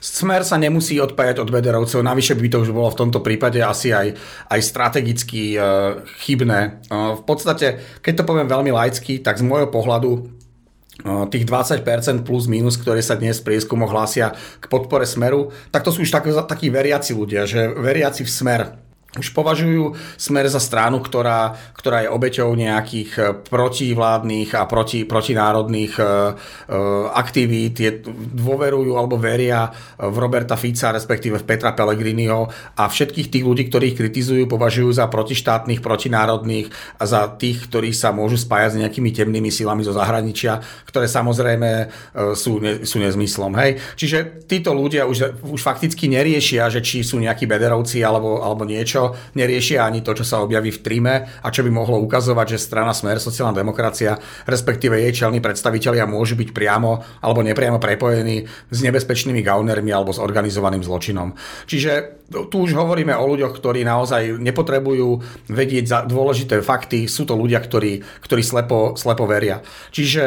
Smer 0.00 0.48
sa 0.48 0.56
nemusí 0.56 0.96
odpájať 0.96 1.44
od 1.44 1.52
Bederovcov, 1.52 2.00
navyše 2.00 2.32
by 2.32 2.48
to 2.48 2.64
už 2.64 2.72
bolo 2.72 2.88
v 2.88 3.00
tomto 3.04 3.20
prípade 3.20 3.60
asi 3.60 3.92
aj, 3.92 4.16
aj 4.48 4.60
strategicky 4.64 5.54
e, 5.54 5.58
chybné. 6.24 6.60
E, 6.60 6.68
v 7.20 7.22
podstate, 7.28 8.00
keď 8.00 8.24
to 8.24 8.28
poviem 8.28 8.48
veľmi 8.48 8.72
laicky, 8.72 9.20
tak 9.20 9.36
z 9.36 9.44
môjho 9.44 9.68
pohľadu 9.68 10.40
tých 11.32 11.48
20% 11.48 12.28
plus 12.28 12.44
minus, 12.44 12.76
ktoré 12.76 13.00
sa 13.00 13.16
dnes 13.16 13.40
v 13.40 13.52
prieskumoch 13.52 13.88
hlásia 13.88 14.36
k 14.60 14.64
podpore 14.68 15.08
Smeru, 15.08 15.48
tak 15.72 15.80
to 15.80 15.92
sú 15.92 16.04
už 16.04 16.12
tak, 16.12 16.28
takí 16.44 16.68
veriaci 16.68 17.16
ľudia, 17.16 17.48
že 17.48 17.72
veriaci 17.72 18.20
v 18.24 18.30
Smer 18.30 18.60
už 19.18 19.34
považujú 19.34 19.98
smer 20.14 20.46
za 20.46 20.62
stranu, 20.62 21.02
ktorá, 21.02 21.58
ktorá 21.74 22.06
je 22.06 22.14
obeťou 22.14 22.54
nejakých 22.54 23.10
eh, 23.18 23.24
protivládnych 23.34 24.54
a 24.54 24.62
proti, 24.70 25.02
protinárodných 25.02 25.94
e, 25.98 26.02
aktivít, 27.14 27.76
je, 27.80 27.90
dôverujú 28.34 28.94
alebo 28.94 29.18
veria 29.18 29.70
v 29.98 30.16
Roberta 30.18 30.54
Fica, 30.54 30.94
respektíve 30.94 31.42
v 31.42 31.46
Petra 31.46 31.74
Pellegriniho 31.74 32.46
a 32.78 32.82
všetkých 32.86 33.30
tých 33.30 33.44
ľudí, 33.44 33.66
ktorých 33.68 33.98
kritizujú, 33.98 34.44
považujú 34.46 34.90
za 34.94 35.06
protištátnych, 35.10 35.82
protinárodných 35.82 36.70
a 36.98 37.04
za 37.06 37.26
tých, 37.34 37.66
ktorí 37.66 37.90
sa 37.90 38.14
môžu 38.14 38.38
spájať 38.38 38.70
s 38.76 38.80
nejakými 38.86 39.10
temnými 39.10 39.50
silami 39.50 39.82
zo 39.82 39.94
zahraničia, 39.94 40.62
ktoré 40.86 41.10
samozrejme 41.10 41.90
sú, 42.34 42.62
ne, 42.62 42.86
sú 42.86 43.02
nezmyslom. 43.02 43.52
Hej? 43.58 43.80
Čiže 43.96 44.46
títo 44.46 44.74
ľudia 44.76 45.06
už, 45.06 45.42
už 45.42 45.60
fakticky 45.60 46.06
neriešia, 46.10 46.70
že 46.70 46.84
či 46.84 47.02
sú 47.02 47.18
nejakí 47.18 47.46
bederovci 47.48 48.02
alebo, 48.04 48.42
alebo 48.42 48.66
niečo, 48.66 48.99
čo 49.00 49.16
neriešia 49.32 49.80
ani 49.88 50.04
to, 50.04 50.12
čo 50.12 50.28
sa 50.28 50.44
objaví 50.44 50.68
v 50.68 50.82
tríme 50.84 51.14
a 51.40 51.48
čo 51.48 51.64
by 51.64 51.72
mohlo 51.72 51.96
ukazovať, 52.04 52.56
že 52.56 52.58
strana 52.60 52.92
Smer, 52.92 53.16
sociálna 53.16 53.56
demokracia, 53.56 54.20
respektíve 54.44 55.00
jej 55.00 55.24
čelní 55.24 55.40
predstavitelia 55.40 56.04
môžu 56.04 56.36
byť 56.36 56.52
priamo 56.52 57.00
alebo 57.24 57.40
nepriamo 57.40 57.80
prepojení 57.80 58.44
s 58.68 58.78
nebezpečnými 58.84 59.40
gaunermi 59.40 59.88
alebo 59.88 60.12
s 60.12 60.20
organizovaným 60.20 60.84
zločinom. 60.84 61.32
Čiže 61.64 62.20
tu 62.30 62.62
už 62.62 62.78
hovoríme 62.78 63.10
o 63.10 63.26
ľuďoch, 63.26 63.58
ktorí 63.58 63.82
naozaj 63.82 64.38
nepotrebujú 64.38 65.18
vedieť 65.50 65.84
za 65.90 65.98
dôležité 66.06 66.62
fakty, 66.62 67.10
sú 67.10 67.26
to 67.26 67.34
ľudia, 67.34 67.58
ktorí, 67.58 68.06
ktorí 68.22 68.42
slepo, 68.46 68.94
slepo 68.94 69.26
veria. 69.26 69.58
Čiže 69.90 70.22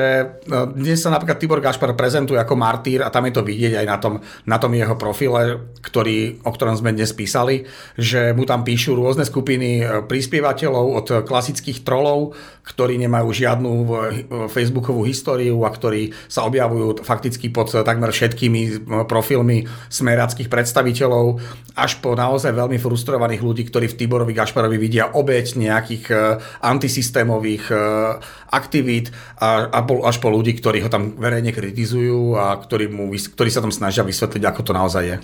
no, 0.51 0.68
dnes 0.68 1.00
sa 1.00 1.15
napríklad 1.15 1.39
Tibor 1.39 1.63
Gašpar 1.63 1.96
prezentuje 1.96 2.36
ako 2.36 2.60
martýr 2.60 3.08
a 3.08 3.13
tam 3.13 3.24
je 3.32 3.34
to 3.39 3.48
vidieť 3.48 3.80
aj 3.80 3.88
na 3.88 3.98
tom, 4.03 4.13
na 4.44 4.60
tom 4.60 4.75
jeho 4.75 5.00
profile, 5.00 5.63
ktorý, 5.80 6.44
o 6.44 6.51
ktorom 6.51 6.75
sme 6.75 6.92
dnes 6.92 7.15
písali, 7.15 7.63
že 7.96 8.36
mu 8.36 8.44
tam 8.44 8.62
píšu 8.63 8.96
rôzne 8.96 9.27
skupiny 9.27 9.84
e, 9.84 10.01
prispievateľov 10.08 10.86
od 10.98 11.08
klasických 11.27 11.84
trolov, 11.84 12.34
ktorí 12.63 12.96
nemajú 12.96 13.29
žiadnu 13.36 13.72
e, 13.72 13.86
facebookovú 14.48 15.03
históriu 15.03 15.60
a 15.67 15.70
ktorí 15.70 16.15
sa 16.32 16.48
objavujú 16.48 17.03
fakticky 17.03 17.51
pod 17.51 17.75
takmer 17.75 18.10
všetkými 18.15 18.88
profilmi 19.05 19.67
smerackých 19.91 20.48
predstaviteľov, 20.48 21.43
až 21.75 22.00
po 22.00 22.15
naozaj 22.15 22.55
veľmi 22.55 22.79
frustrovaných 22.79 23.43
ľudí, 23.43 23.67
ktorí 23.67 23.91
v 23.91 23.98
Tiborovi 24.00 24.32
Gašparovi 24.32 24.77
vidia 24.79 25.12
obeď 25.12 25.60
nejakých 25.60 26.05
antisystémových 26.63 27.74
aktivít 28.53 29.10
a, 29.41 29.67
a 29.67 29.79
až 29.84 30.17
po 30.22 30.29
ľudí, 30.29 30.53
ktorí 30.55 30.86
ho 30.86 30.89
tam 30.89 31.17
verejne 31.17 31.51
kritizujú 31.51 32.38
a 32.38 32.55
ktorí, 32.62 32.88
mu, 32.88 33.10
ktorí 33.10 33.50
sa 33.50 33.60
tam 33.65 33.74
snažia 33.74 34.05
vysvetliť, 34.05 34.43
ako 34.46 34.62
to 34.62 34.72
naozaj 34.72 35.03
je. 35.03 35.17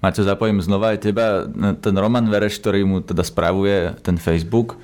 Maťo, 0.00 0.22
zapojím 0.22 0.62
znova 0.62 0.94
aj 0.94 0.98
teba. 1.02 1.44
Ten 1.82 1.94
Roman 1.98 2.30
Vereš, 2.30 2.62
ktorý 2.62 2.86
mu 2.86 2.98
teda 3.02 3.26
spravuje 3.26 3.96
ten 4.06 4.20
Facebook, 4.20 4.78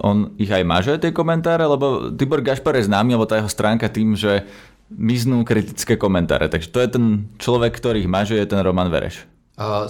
on 0.00 0.34
ich 0.40 0.50
aj 0.50 0.64
maže, 0.64 0.92
tie 0.98 1.14
komentáre? 1.14 1.64
Lebo 1.64 2.10
Tibor 2.12 2.40
Gašpar 2.40 2.76
je 2.78 2.88
známy, 2.88 3.14
alebo 3.16 3.28
tá 3.28 3.38
jeho 3.38 3.50
stránka 3.50 3.92
tým, 3.92 4.16
že 4.18 4.44
miznú 4.92 5.44
kritické 5.46 5.96
komentáre. 5.96 6.52
Takže 6.52 6.68
to 6.68 6.78
je 6.80 6.88
ten 6.88 7.04
človek, 7.40 7.72
ktorý 7.72 8.04
ich 8.04 8.10
maže, 8.10 8.36
je 8.36 8.44
ten 8.44 8.60
Roman 8.60 8.92
Vereš 8.92 9.32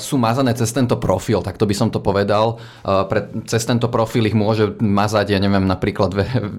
sú 0.03 0.19
mazané 0.19 0.53
cez 0.59 0.75
tento 0.75 0.99
profil, 0.99 1.39
tak 1.39 1.55
to 1.55 1.65
by 1.65 1.75
som 1.75 1.89
to 1.89 2.03
povedal. 2.03 2.59
Pre, 2.83 3.47
cez 3.47 3.63
tento 3.63 3.87
profil 3.87 4.27
ich 4.27 4.35
môže 4.37 4.75
mazať, 4.83 5.33
ja 5.33 5.39
neviem, 5.39 5.65
napríklad 5.65 6.11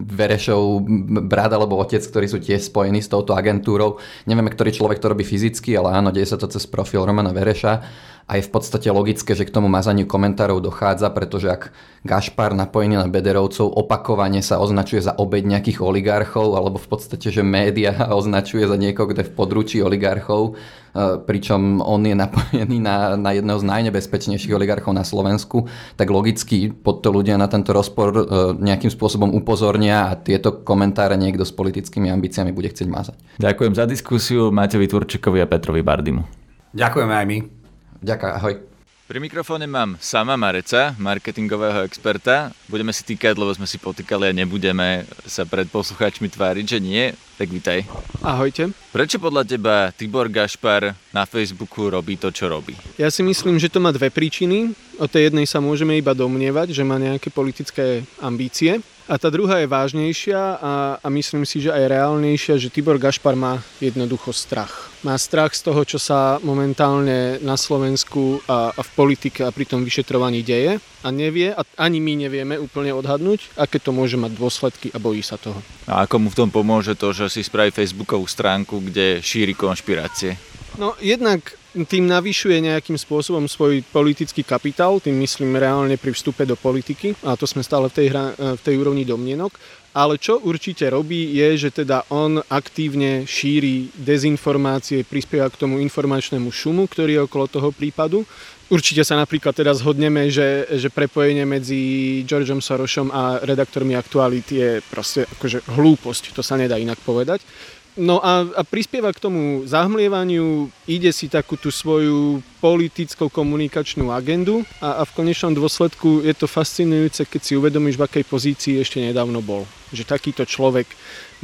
Verešov 0.07 0.87
brat 1.27 1.51
alebo 1.51 1.77
otec, 1.83 1.99
ktorí 1.99 2.31
sú 2.31 2.39
tiež 2.39 2.71
spojení 2.71 3.03
s 3.03 3.11
touto 3.11 3.35
agentúrou. 3.35 3.99
Nevieme, 4.23 4.49
ktorý 4.49 4.71
človek 4.71 5.03
to 5.03 5.11
robí 5.11 5.27
fyzicky, 5.27 5.75
ale 5.75 5.99
áno, 5.99 6.15
deje 6.15 6.31
sa 6.31 6.39
to 6.39 6.47
cez 6.47 6.63
profil 6.63 7.03
Romana 7.03 7.35
Vereša 7.35 7.83
a 8.23 8.39
je 8.39 8.47
v 8.47 8.51
podstate 8.55 8.87
logické, 8.87 9.35
že 9.35 9.43
k 9.43 9.51
tomu 9.51 9.67
mazaniu 9.67 10.07
komentárov 10.07 10.63
dochádza, 10.63 11.11
pretože 11.11 11.51
ak 11.51 11.63
Gašpar 12.07 12.55
napojený 12.55 12.99
na 12.99 13.07
Bederovcov 13.07 13.67
opakovane 13.67 14.39
sa 14.39 14.59
označuje 14.63 15.03
za 15.03 15.15
obeď 15.15 15.43
nejakých 15.47 15.79
oligarchov, 15.83 16.55
alebo 16.55 16.79
v 16.79 16.87
podstate, 16.87 17.31
že 17.31 17.43
média 17.43 17.91
označuje 18.19 18.63
za 18.67 18.79
niekoho, 18.79 19.11
kde 19.11 19.27
v 19.27 19.35
područí 19.35 19.83
oligarchov, 19.83 20.55
e, 20.95 21.19
pričom 21.19 21.83
on 21.83 22.07
je 22.07 22.15
napojený 22.15 22.79
na, 22.79 23.19
na 23.19 23.35
jedného 23.35 23.59
z 23.59 23.65
najnebezpečnejších 23.67 24.55
oligarchov 24.55 24.95
na 24.95 25.03
Slovensku, 25.03 25.67
tak 25.99 26.07
logicky 26.07 26.71
pod 26.71 27.03
to 27.03 27.11
ľudia 27.11 27.35
na 27.35 27.51
tento 27.51 27.75
rozpor 27.75 28.07
e, 28.15 28.23
nejakým 28.55 28.91
spôsobom 28.91 29.35
upozornia 29.35 30.11
a 30.11 30.15
tieto 30.15 30.63
komentáre 30.63 31.19
niekto 31.19 31.43
s 31.43 31.51
politickými 31.51 32.07
ambíciami 32.07 32.55
bude 32.55 32.71
chcieť 32.71 32.87
mazať. 32.87 33.17
Ďakujem 33.43 33.73
za 33.75 33.83
diskusiu 33.83 34.47
Matevi 34.47 34.87
Turčekovi 34.87 35.43
a 35.43 35.47
Petrovi 35.47 35.83
Bardimu. 35.83 36.23
Ďakujeme 36.71 37.15
aj 37.15 37.27
my. 37.27 37.62
Ďakujem, 38.03 38.33
ahoj. 38.35 38.55
Pri 39.03 39.19
mikrofóne 39.19 39.67
mám 39.67 39.99
sama 39.99 40.39
Mareca, 40.39 40.95
marketingového 40.95 41.83
experta. 41.83 42.55
Budeme 42.71 42.95
si 42.95 43.03
týkať, 43.03 43.35
lebo 43.35 43.51
sme 43.51 43.67
si 43.67 43.75
potýkali 43.75 44.31
a 44.31 44.35
nebudeme 44.35 45.03
sa 45.27 45.43
pred 45.43 45.67
poslucháčmi 45.67 46.31
tváriť, 46.31 46.65
že 46.67 46.79
nie. 46.79 47.11
Tak 47.35 47.47
vítaj. 47.51 47.83
Ahojte. 48.23 48.71
Prečo 48.95 49.19
podľa 49.19 49.43
teba 49.43 49.91
Tibor 49.91 50.31
Gašpar 50.31 50.95
na 51.11 51.23
Facebooku 51.27 51.91
robí 51.91 52.15
to, 52.15 52.31
čo 52.31 52.47
robí? 52.47 52.79
Ja 52.95 53.11
si 53.11 53.27
myslím, 53.27 53.59
že 53.59 53.67
to 53.67 53.83
má 53.83 53.91
dve 53.91 54.07
príčiny. 54.07 54.71
O 54.99 55.07
tej 55.07 55.27
jednej 55.27 55.43
sa 55.43 55.59
môžeme 55.59 55.99
iba 55.99 56.15
domnievať, 56.15 56.71
že 56.71 56.87
má 56.87 56.95
nejaké 56.95 57.27
politické 57.27 58.07
ambície. 58.23 58.79
A 59.03 59.19
tá 59.19 59.27
druhá 59.27 59.59
je 59.59 59.67
vážnejšia 59.67 60.39
a, 60.63 60.73
a 60.95 61.07
myslím 61.11 61.43
si, 61.43 61.59
že 61.59 61.75
aj 61.75 61.91
reálnejšia, 61.91 62.55
že 62.55 62.71
Tibor 62.71 62.95
Gašpar 62.95 63.35
má 63.35 63.59
jednoducho 63.83 64.31
strach. 64.31 64.87
Má 65.03 65.19
strach 65.19 65.51
z 65.51 65.67
toho, 65.67 65.83
čo 65.83 65.99
sa 65.99 66.39
momentálne 66.39 67.35
na 67.43 67.59
Slovensku 67.59 68.39
a, 68.47 68.71
a 68.71 68.79
v 68.79 68.89
politike 68.95 69.43
a 69.43 69.51
pri 69.51 69.67
tom 69.67 69.83
vyšetrovaní 69.83 70.39
deje 70.39 70.79
a 71.03 71.07
nevie, 71.11 71.51
a 71.51 71.67
ani 71.75 71.99
my 71.99 72.15
nevieme 72.15 72.55
úplne 72.55 72.95
odhadnúť, 72.95 73.51
aké 73.59 73.83
to 73.83 73.91
môže 73.91 74.15
mať 74.15 74.39
dôsledky 74.39 74.87
a 74.95 75.03
bojí 75.03 75.19
sa 75.19 75.35
toho. 75.35 75.59
A 75.83 76.07
ako 76.07 76.23
mu 76.23 76.27
v 76.31 76.39
tom 76.39 76.47
pomôže 76.47 76.95
to, 76.95 77.11
že 77.11 77.27
si 77.27 77.43
spraví 77.43 77.75
facebookovú 77.75 78.23
stránku, 78.23 78.79
kde 78.79 79.19
šíri 79.19 79.51
konšpirácie? 79.51 80.39
No 80.73 80.97
jednak 80.97 81.53
tým 81.73 82.05
navyšuje 82.05 82.69
nejakým 82.69 82.97
spôsobom 82.97 83.49
svoj 83.49 83.81
politický 83.89 84.45
kapitál, 84.45 85.01
tým 85.01 85.17
myslím 85.21 85.57
reálne 85.57 85.97
pri 85.97 86.13
vstupe 86.13 86.45
do 86.45 86.53
politiky, 86.53 87.17
a 87.25 87.33
to 87.33 87.49
sme 87.49 87.65
stále 87.65 87.89
v 87.89 87.97
tej, 87.97 88.07
hra, 88.13 88.25
v 88.57 88.61
tej 88.61 88.75
úrovni 88.77 89.05
domnienok. 89.05 89.53
Ale 89.93 90.17
čo 90.17 90.41
určite 90.41 90.89
robí, 90.89 91.37
je, 91.37 91.69
že 91.69 91.69
teda 91.69 92.09
on 92.09 92.41
aktívne 92.49 93.29
šíri 93.29 93.93
dezinformácie, 93.93 95.05
prispieva 95.05 95.45
k 95.53 95.61
tomu 95.65 95.77
informačnému 95.85 96.49
šumu, 96.49 96.89
ktorý 96.89 97.21
je 97.21 97.25
okolo 97.29 97.45
toho 97.45 97.69
prípadu. 97.69 98.25
Určite 98.73 99.05
sa 99.05 99.13
napríklad 99.13 99.53
teda 99.53 99.69
zhodneme, 99.77 100.33
že, 100.33 100.65
že 100.73 100.89
prepojenie 100.89 101.45
medzi 101.45 101.81
Georgeom 102.25 102.57
Sorosom 102.57 103.13
a 103.13 103.37
redaktormi 103.45 103.93
aktuality 103.93 104.53
je 104.57 104.71
proste 104.89 105.29
akože 105.29 105.69
hlúposť, 105.77 106.33
to 106.33 106.41
sa 106.41 106.57
nedá 106.57 106.81
inak 106.81 106.97
povedať. 107.05 107.45
No 107.93 108.17
a, 108.17 108.41
a 108.57 108.61
prispieva 108.65 109.13
k 109.13 109.21
tomu 109.21 109.69
zahmlievaniu, 109.69 110.65
ide 110.89 111.13
si 111.13 111.29
takú 111.29 111.61
tú 111.61 111.69
svoju 111.69 112.41
politicko-komunikačnú 112.57 114.09
agendu 114.09 114.65
a, 114.81 115.01
a 115.01 115.03
v 115.05 115.13
konečnom 115.13 115.53
dôsledku 115.53 116.25
je 116.25 116.33
to 116.33 116.49
fascinujúce, 116.49 117.21
keď 117.29 117.41
si 117.45 117.53
uvedomíš, 117.53 118.01
v 118.01 118.05
akej 118.09 118.25
pozícii 118.25 118.73
ešte 118.81 118.97
nedávno 118.97 119.45
bol. 119.45 119.69
Že 119.93 120.09
takýto 120.09 120.41
človek 120.41 120.89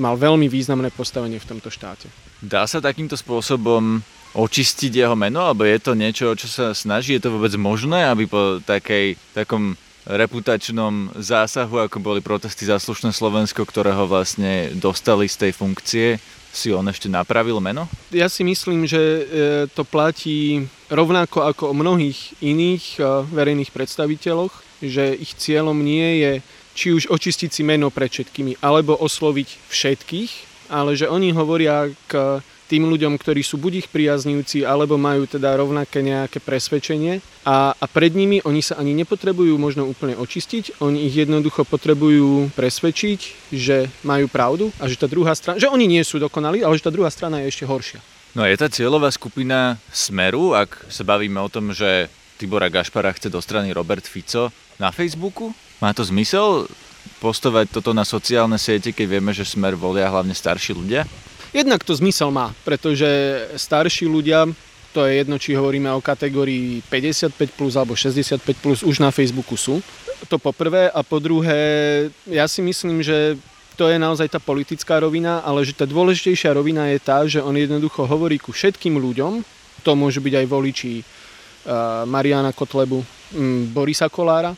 mal 0.01 0.17
veľmi 0.17 0.49
významné 0.49 0.89
postavenie 0.89 1.37
v 1.37 1.49
tomto 1.53 1.69
štáte. 1.69 2.09
Dá 2.41 2.65
sa 2.65 2.81
takýmto 2.81 3.13
spôsobom 3.13 4.01
očistiť 4.33 5.05
jeho 5.05 5.13
meno, 5.13 5.45
alebo 5.45 5.69
je 5.69 5.77
to 5.77 5.93
niečo, 5.93 6.33
čo 6.33 6.49
sa 6.49 6.73
snaží? 6.73 7.13
Je 7.17 7.29
to 7.29 7.33
vôbec 7.33 7.53
možné, 7.61 8.09
aby 8.09 8.25
po 8.25 8.57
takej, 8.65 9.21
takom 9.37 9.77
reputačnom 10.09 11.13
zásahu, 11.13 11.85
ako 11.85 12.01
boli 12.01 12.19
protesty 12.19 12.65
za 12.65 12.81
slušné 12.81 13.13
Slovensko, 13.13 13.61
ktorého 13.61 14.09
vlastne 14.09 14.73
dostali 14.73 15.29
z 15.29 15.47
tej 15.47 15.51
funkcie, 15.53 16.07
si 16.49 16.73
on 16.73 16.81
ešte 16.89 17.05
napravil 17.05 17.61
meno? 17.61 17.85
Ja 18.09 18.25
si 18.25 18.41
myslím, 18.41 18.89
že 18.89 18.97
e, 18.97 19.21
to 19.69 19.85
platí 19.85 20.65
rovnako 20.89 21.45
ako 21.45 21.63
o 21.71 21.77
mnohých 21.77 22.33
iných 22.41 22.97
e, 22.97 23.01
verejných 23.29 23.69
predstaviteľoch, 23.69 24.81
že 24.81 25.13
ich 25.13 25.37
cieľom 25.37 25.77
nie 25.77 26.25
je 26.25 26.33
či 26.73 26.87
už 26.95 27.11
očistiť 27.13 27.49
si 27.53 27.61
meno 27.61 27.93
pred 27.93 28.09
všetkými, 28.09 28.65
alebo 28.65 28.97
osloviť 28.97 29.49
všetkých, 29.69 30.31
ale 30.73 30.97
že 30.97 31.05
oni 31.05 31.35
hovoria 31.35 31.91
k 32.09 32.41
tým 32.69 32.85
ľuďom, 32.85 33.17
ktorí 33.17 33.41
sú 33.41 33.57
buď 33.57 33.83
ich 33.83 33.87
priaznivci, 33.89 34.61
alebo 34.61 35.01
majú 35.01 35.25
teda 35.25 35.57
rovnaké 35.57 36.05
nejaké 36.05 36.37
presvedčenie 36.37 37.17
a, 37.41 37.73
a 37.73 37.85
pred 37.89 38.13
nimi 38.13 38.37
oni 38.45 38.61
sa 38.61 38.77
ani 38.77 38.93
nepotrebujú 38.93 39.57
možno 39.57 39.89
úplne 39.89 40.13
očistiť, 40.13 40.77
oni 40.85 41.09
ich 41.09 41.17
jednoducho 41.17 41.65
potrebujú 41.65 42.53
presvedčiť, 42.53 43.49
že 43.49 43.89
majú 44.05 44.29
pravdu 44.29 44.69
a 44.77 44.85
že 44.85 45.01
tá 45.01 45.09
druhá 45.09 45.33
strana, 45.33 45.57
že 45.57 45.65
oni 45.65 45.89
nie 45.89 46.05
sú 46.05 46.21
dokonali, 46.21 46.61
ale 46.61 46.77
že 46.77 46.85
tá 46.85 46.93
druhá 46.93 47.09
strana 47.09 47.41
je 47.41 47.49
ešte 47.49 47.65
horšia. 47.65 47.99
No 48.37 48.45
je 48.45 48.53
tá 48.53 48.69
cieľová 48.69 49.09
skupina 49.09 49.81
Smeru, 49.89 50.53
ak 50.53 50.85
sa 50.93 51.01
bavíme 51.01 51.41
o 51.41 51.49
tom, 51.49 51.73
že 51.73 52.05
Tibora 52.37 52.69
Gašpara 52.69 53.09
chce 53.17 53.33
do 53.33 53.41
strany 53.41 53.73
Robert 53.73 54.05
Fico 54.05 54.53
na 54.77 54.93
Facebooku? 54.93 55.49
Má 55.81 55.97
to 55.97 56.05
zmysel 56.05 56.69
postovať 57.19 57.73
toto 57.73 57.91
na 57.91 58.05
sociálne 58.05 58.61
siete, 58.61 58.93
keď 58.93 59.05
vieme, 59.17 59.33
že 59.33 59.43
Smer 59.43 59.73
volia 59.73 60.07
hlavne 60.07 60.37
starší 60.37 60.77
ľudia? 60.77 61.03
Jednak 61.49 61.81
to 61.81 61.97
zmysel 61.97 62.29
má, 62.29 62.53
pretože 62.61 63.07
starší 63.57 64.05
ľudia, 64.05 64.45
to 64.93 65.05
je 65.05 65.21
jedno, 65.21 65.37
či 65.41 65.57
hovoríme 65.57 65.89
o 65.93 66.01
kategórii 66.01 66.81
55 66.89 67.57
plus 67.57 67.73
alebo 67.73 67.97
65 67.97 68.41
plus, 68.61 68.79
už 68.85 69.01
na 69.01 69.09
Facebooku 69.09 69.57
sú. 69.57 69.81
To 70.29 70.37
po 70.37 70.53
prvé. 70.53 70.89
A 70.93 71.01
po 71.01 71.17
druhé, 71.17 71.57
ja 72.29 72.45
si 72.45 72.61
myslím, 72.61 73.01
že 73.01 73.37
to 73.79 73.87
je 73.87 73.97
naozaj 73.97 74.27
tá 74.29 74.43
politická 74.43 74.99
rovina, 74.99 75.39
ale 75.39 75.63
že 75.63 75.71
tá 75.71 75.87
dôležitejšia 75.87 76.51
rovina 76.51 76.91
je 76.91 76.99
tá, 76.99 77.23
že 77.23 77.39
on 77.39 77.55
jednoducho 77.55 78.03
hovorí 78.03 78.35
ku 78.35 78.51
všetkým 78.51 78.99
ľuďom, 78.99 79.39
to 79.87 79.91
môžu 79.95 80.19
byť 80.19 80.33
aj 80.43 80.45
voliči 80.51 80.93
uh, 80.99 82.03
Mariana 82.03 82.51
Kotlebu, 82.51 82.99
Borisa 83.71 84.11
Kolára, 84.11 84.51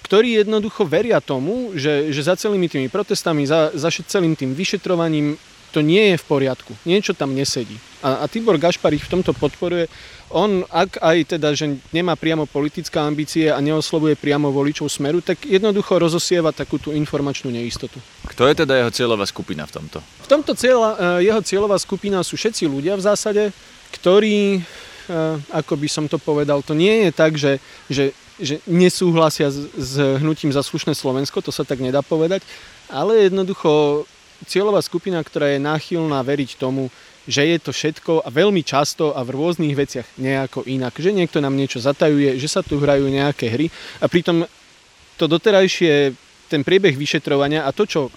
ktorí 0.00 0.40
jednoducho 0.40 0.88
veria 0.88 1.20
tomu, 1.20 1.76
že, 1.76 2.08
že 2.08 2.24
za 2.24 2.40
celými 2.40 2.68
tými 2.72 2.88
protestami, 2.88 3.44
za, 3.44 3.68
za 3.76 3.92
celým 3.92 4.32
tým 4.32 4.56
vyšetrovaním 4.56 5.36
to 5.74 5.82
nie 5.82 6.14
je 6.14 6.16
v 6.22 6.28
poriadku. 6.30 6.70
Niečo 6.86 7.18
tam 7.18 7.34
nesedí. 7.34 7.74
A, 7.98 8.22
a 8.22 8.24
Tibor 8.30 8.54
Gašpar 8.54 8.94
ich 8.94 9.02
v 9.02 9.18
tomto 9.18 9.34
podporuje. 9.34 9.90
On, 10.30 10.62
ak 10.70 11.02
aj 11.02 11.34
teda, 11.34 11.50
že 11.50 11.82
nemá 11.90 12.14
priamo 12.14 12.46
politické 12.46 13.02
ambície 13.02 13.50
a 13.50 13.58
neoslovuje 13.58 14.14
priamo 14.14 14.54
voličov 14.54 14.86
smeru, 14.86 15.18
tak 15.18 15.42
jednoducho 15.42 15.98
rozosieva 15.98 16.54
takú 16.54 16.78
tú 16.78 16.94
informačnú 16.94 17.50
neistotu. 17.50 17.98
Kto 18.30 18.46
je 18.46 18.54
teda 18.62 18.78
jeho 18.78 18.94
cieľová 18.94 19.26
skupina 19.26 19.66
v 19.66 19.82
tomto? 19.82 19.98
V 19.98 20.28
tomto 20.30 20.54
cieľa, 20.54 21.18
e, 21.18 21.26
jeho 21.26 21.42
cieľová 21.42 21.74
skupina 21.82 22.22
sú 22.22 22.38
všetci 22.38 22.70
ľudia 22.70 22.94
v 22.94 23.02
zásade, 23.02 23.42
ktorí, 23.98 24.58
e, 24.58 24.60
ako 25.50 25.74
by 25.74 25.88
som 25.90 26.06
to 26.06 26.22
povedal, 26.22 26.62
to 26.62 26.78
nie 26.78 27.06
je 27.06 27.10
tak, 27.10 27.34
že, 27.34 27.58
že, 27.90 28.14
že 28.38 28.62
nesúhlasia 28.70 29.50
s, 29.50 29.70
s 29.74 29.98
hnutím 30.22 30.54
za 30.54 30.62
slušné 30.62 30.94
Slovensko, 30.94 31.42
to 31.42 31.50
sa 31.50 31.66
tak 31.66 31.82
nedá 31.82 32.02
povedať, 32.02 32.42
ale 32.90 33.26
jednoducho 33.26 34.02
cieľová 34.44 34.80
skupina, 34.84 35.18
ktorá 35.24 35.56
je 35.56 35.64
náchylná 35.64 36.20
veriť 36.22 36.60
tomu, 36.60 36.92
že 37.24 37.40
je 37.48 37.58
to 37.58 37.72
všetko 37.72 38.20
a 38.20 38.28
veľmi 38.28 38.60
často 38.60 39.16
a 39.16 39.24
v 39.24 39.32
rôznych 39.32 39.72
veciach 39.72 40.20
nejako 40.20 40.68
inak. 40.68 40.92
Že 40.92 41.16
niekto 41.16 41.40
nám 41.40 41.56
niečo 41.56 41.80
zatajuje, 41.80 42.36
že 42.36 42.48
sa 42.48 42.60
tu 42.60 42.76
hrajú 42.76 43.08
nejaké 43.08 43.48
hry 43.48 43.66
a 43.98 44.06
pritom 44.06 44.44
to 45.16 45.24
doterajšie, 45.24 46.12
ten 46.52 46.60
priebeh 46.60 46.92
vyšetrovania 46.92 47.64
a 47.64 47.72
to, 47.72 47.88
čo 47.88 48.12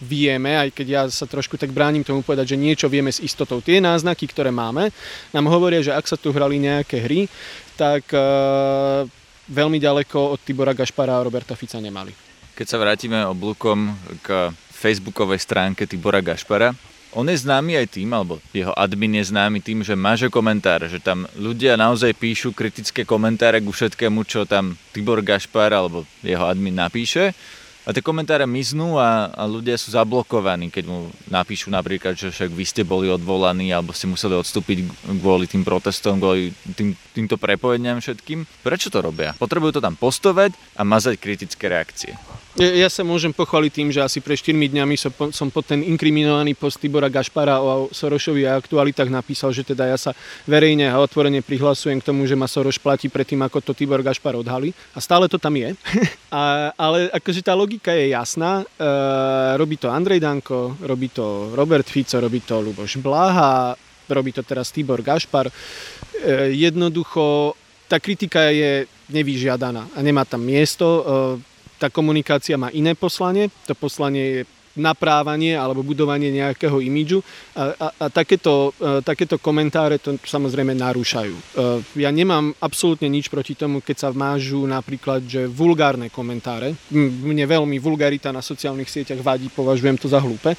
vieme, 0.00 0.56
aj 0.56 0.72
keď 0.72 0.86
ja 0.88 1.02
sa 1.12 1.28
trošku 1.28 1.60
tak 1.60 1.76
bránim 1.76 2.00
tomu 2.00 2.24
povedať, 2.24 2.56
že 2.56 2.62
niečo 2.62 2.88
vieme 2.88 3.12
s 3.12 3.20
istotou. 3.20 3.60
Tie 3.60 3.84
náznaky, 3.84 4.24
ktoré 4.32 4.48
máme, 4.48 4.88
nám 5.36 5.46
hovoria, 5.52 5.84
že 5.84 5.92
ak 5.92 6.08
sa 6.08 6.16
tu 6.16 6.32
hrali 6.32 6.56
nejaké 6.56 7.04
hry, 7.04 7.28
tak 7.76 8.08
uh, 8.16 9.04
veľmi 9.52 9.76
ďaleko 9.76 10.32
od 10.36 10.40
Tibora 10.40 10.72
Gašpara 10.72 11.20
a 11.20 11.24
Roberta 11.24 11.52
Fica 11.52 11.76
nemali. 11.76 12.16
Keď 12.56 12.66
sa 12.66 12.80
vrátime 12.80 13.24
oblúkom 13.28 13.92
k 14.24 14.52
facebookovej 14.80 15.44
stránke 15.44 15.84
Tibora 15.84 16.24
Gašpara. 16.24 16.72
On 17.12 17.26
je 17.26 17.36
známy 17.36 17.74
aj 17.74 18.00
tým, 18.00 18.08
alebo 18.14 18.38
jeho 18.54 18.70
admin 18.72 19.18
je 19.18 19.34
známy 19.34 19.58
tým, 19.60 19.82
že 19.82 19.98
máže 19.98 20.30
komentáre, 20.30 20.86
že 20.86 21.02
tam 21.02 21.26
ľudia 21.34 21.74
naozaj 21.74 22.14
píšu 22.14 22.54
kritické 22.54 23.02
komentáre 23.02 23.58
ku 23.60 23.74
všetkému, 23.74 24.22
čo 24.24 24.46
tam 24.46 24.78
Tibor 24.94 25.18
Gašpar 25.20 25.74
alebo 25.74 26.06
jeho 26.22 26.46
admin 26.46 26.78
napíše. 26.78 27.34
A 27.88 27.96
tie 27.96 28.04
komentáre 28.04 28.44
miznú 28.46 29.00
a, 29.00 29.32
a 29.32 29.42
ľudia 29.48 29.74
sú 29.74 29.96
zablokovaní, 29.96 30.70
keď 30.70 30.84
mu 30.86 31.10
napíšu 31.32 31.72
napríklad, 31.72 32.14
že 32.14 32.30
však 32.30 32.52
vy 32.52 32.64
ste 32.68 32.82
boli 32.86 33.10
odvolaní 33.10 33.72
alebo 33.72 33.90
ste 33.90 34.06
museli 34.06 34.36
odstúpiť 34.36 34.86
kvôli 35.18 35.50
tým 35.50 35.64
protestom, 35.66 36.20
kvôli 36.20 36.54
tým, 36.76 36.94
týmto 37.16 37.40
prepojeniam 37.40 37.98
všetkým. 37.98 38.46
Prečo 38.62 38.92
to 38.92 39.02
robia? 39.02 39.34
Potrebujú 39.40 39.80
to 39.80 39.82
tam 39.82 39.98
postovať 39.98 40.54
a 40.78 40.86
mazať 40.86 41.18
kritické 41.18 41.66
reakcie. 41.72 42.14
Ja, 42.58 42.90
sa 42.90 43.06
môžem 43.06 43.30
pochváliť 43.30 43.70
tým, 43.70 43.88
že 43.94 44.02
asi 44.02 44.18
pre 44.18 44.34
4 44.34 44.58
dňami 44.58 44.98
som, 44.98 45.14
som 45.30 45.54
pod 45.54 45.70
ten 45.70 45.86
inkriminovaný 45.86 46.58
post 46.58 46.82
Tibora 46.82 47.06
Gašpara 47.06 47.62
o 47.62 47.86
Sorošovi 47.94 48.42
a 48.42 48.58
aktualitách 48.58 49.06
napísal, 49.06 49.54
že 49.54 49.62
teda 49.62 49.86
ja 49.86 49.94
sa 49.94 50.10
verejne 50.50 50.90
a 50.90 50.98
otvorene 50.98 51.46
prihlasujem 51.46 52.02
k 52.02 52.08
tomu, 52.10 52.26
že 52.26 52.34
ma 52.34 52.50
Soroš 52.50 52.82
platí 52.82 53.06
predtým, 53.06 53.38
ako 53.46 53.62
to 53.62 53.70
Tibor 53.70 54.02
Gašpar 54.02 54.34
odhalí. 54.34 54.74
A 54.94 54.98
stále 54.98 55.30
to 55.30 55.38
tam 55.38 55.54
je. 55.54 55.78
a, 56.34 56.74
ale 56.74 57.06
akože 57.14 57.38
tá 57.38 57.54
logika 57.54 57.94
je 57.94 58.10
jasná. 58.18 58.66
E, 58.66 58.90
robí 59.54 59.78
to 59.78 59.86
Andrej 59.86 60.18
Danko, 60.18 60.74
robí 60.82 61.06
to 61.14 61.54
Robert 61.54 61.86
Fico, 61.86 62.18
robí 62.18 62.42
to 62.42 62.58
Luboš 62.58 62.98
Blaha, 62.98 63.78
robí 64.10 64.34
to 64.34 64.42
teraz 64.42 64.74
Tibor 64.74 65.06
Gašpar. 65.06 65.46
E, 65.46 65.54
jednoducho 66.50 67.54
tá 67.86 68.02
kritika 68.02 68.50
je 68.50 68.90
nevyžiadaná 69.10 69.90
a 69.94 69.98
nemá 70.02 70.26
tam 70.26 70.42
miesto. 70.42 70.86
E, 70.86 71.49
tá 71.80 71.88
komunikácia 71.88 72.60
má 72.60 72.68
iné 72.76 72.92
poslanie. 72.92 73.48
To 73.64 73.72
poslanie 73.72 74.24
je 74.28 74.40
naprávanie 74.78 75.58
alebo 75.58 75.82
budovanie 75.82 76.30
nejakého 76.30 76.78
imidžu 76.78 77.18
a, 77.58 77.74
a, 77.74 77.86
a 77.90 78.06
takéto, 78.06 78.70
e, 78.78 79.02
takéto 79.02 79.42
komentáre 79.42 79.98
to 79.98 80.14
samozrejme 80.22 80.78
narúšajú. 80.78 81.34
E, 81.34 81.42
ja 81.98 82.10
nemám 82.14 82.54
absolútne 82.62 83.10
nič 83.10 83.26
proti 83.26 83.58
tomu, 83.58 83.82
keď 83.82 83.96
sa 84.06 84.08
vmážu 84.14 84.62
napríklad, 84.70 85.26
že 85.26 85.50
vulgárne 85.50 86.06
komentáre. 86.06 86.78
Mne 86.94 87.44
veľmi 87.50 87.82
vulgarita 87.82 88.30
na 88.30 88.44
sociálnych 88.46 88.86
sieťach 88.86 89.18
vadí, 89.18 89.50
považujem 89.50 89.98
to 89.98 90.06
za 90.06 90.22
hlúpe, 90.22 90.54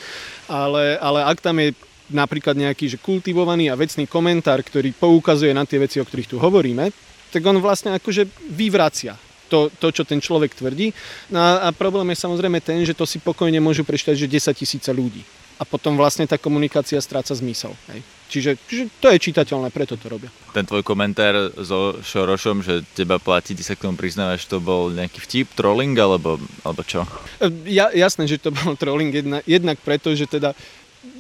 ale, 0.51 0.99
ale 0.99 1.19
ak 1.23 1.39
tam 1.39 1.63
je 1.63 1.71
napríklad 2.12 2.60
nejaký 2.60 2.91
že 2.91 2.97
kultivovaný 2.99 3.71
a 3.71 3.79
vecný 3.79 4.12
komentár, 4.12 4.60
ktorý 4.60 4.91
poukazuje 4.91 5.55
na 5.55 5.63
tie 5.63 5.79
veci, 5.79 6.03
o 6.03 6.05
ktorých 6.05 6.27
tu 6.27 6.36
hovoríme, 6.36 6.91
tak 7.31 7.41
on 7.47 7.63
vlastne 7.63 7.95
akože 7.95 8.27
vyvracia 8.51 9.31
to, 9.52 9.68
to, 9.68 9.92
čo 9.92 10.08
ten 10.08 10.24
človek 10.24 10.56
tvrdí. 10.56 10.96
No 11.28 11.44
a, 11.44 11.68
a 11.68 11.76
problém 11.76 12.08
je 12.16 12.24
samozrejme 12.24 12.64
ten, 12.64 12.88
že 12.88 12.96
to 12.96 13.04
si 13.04 13.20
pokojne 13.20 13.60
môžu 13.60 13.84
prečítať, 13.84 14.16
že 14.16 14.32
10 14.32 14.56
tisíce 14.56 14.88
ľudí. 14.96 15.28
A 15.60 15.68
potom 15.68 15.94
vlastne 15.94 16.26
tá 16.26 16.42
komunikácia 16.42 16.98
stráca 16.98 17.38
zmysel. 17.38 17.76
Hej. 17.92 18.02
Čiže, 18.32 18.52
čiže 18.66 18.84
to 18.98 19.12
je 19.12 19.20
čitateľné, 19.20 19.70
preto 19.76 20.00
to 20.00 20.08
robia. 20.08 20.32
Ten 20.56 20.64
tvoj 20.64 20.82
komentár 20.88 21.52
so 21.60 22.00
Šorošom, 22.00 22.64
že 22.64 22.82
teba 22.96 23.20
platí, 23.20 23.52
ty 23.54 23.62
sa 23.62 23.76
k 23.76 23.86
tomu 23.86 24.00
priznávaš, 24.00 24.48
to 24.48 24.64
bol 24.64 24.88
nejaký 24.88 25.20
vtip, 25.20 25.52
trolling 25.54 25.94
alebo, 26.00 26.40
alebo 26.64 26.82
čo? 26.82 27.04
E, 27.44 27.52
ja, 27.68 27.92
jasné, 27.92 28.26
že 28.26 28.40
to 28.40 28.56
bol 28.56 28.74
trolling 28.82 29.12
jedna, 29.12 29.44
jednak 29.44 29.78
preto, 29.84 30.16
že 30.16 30.26
teda 30.26 30.56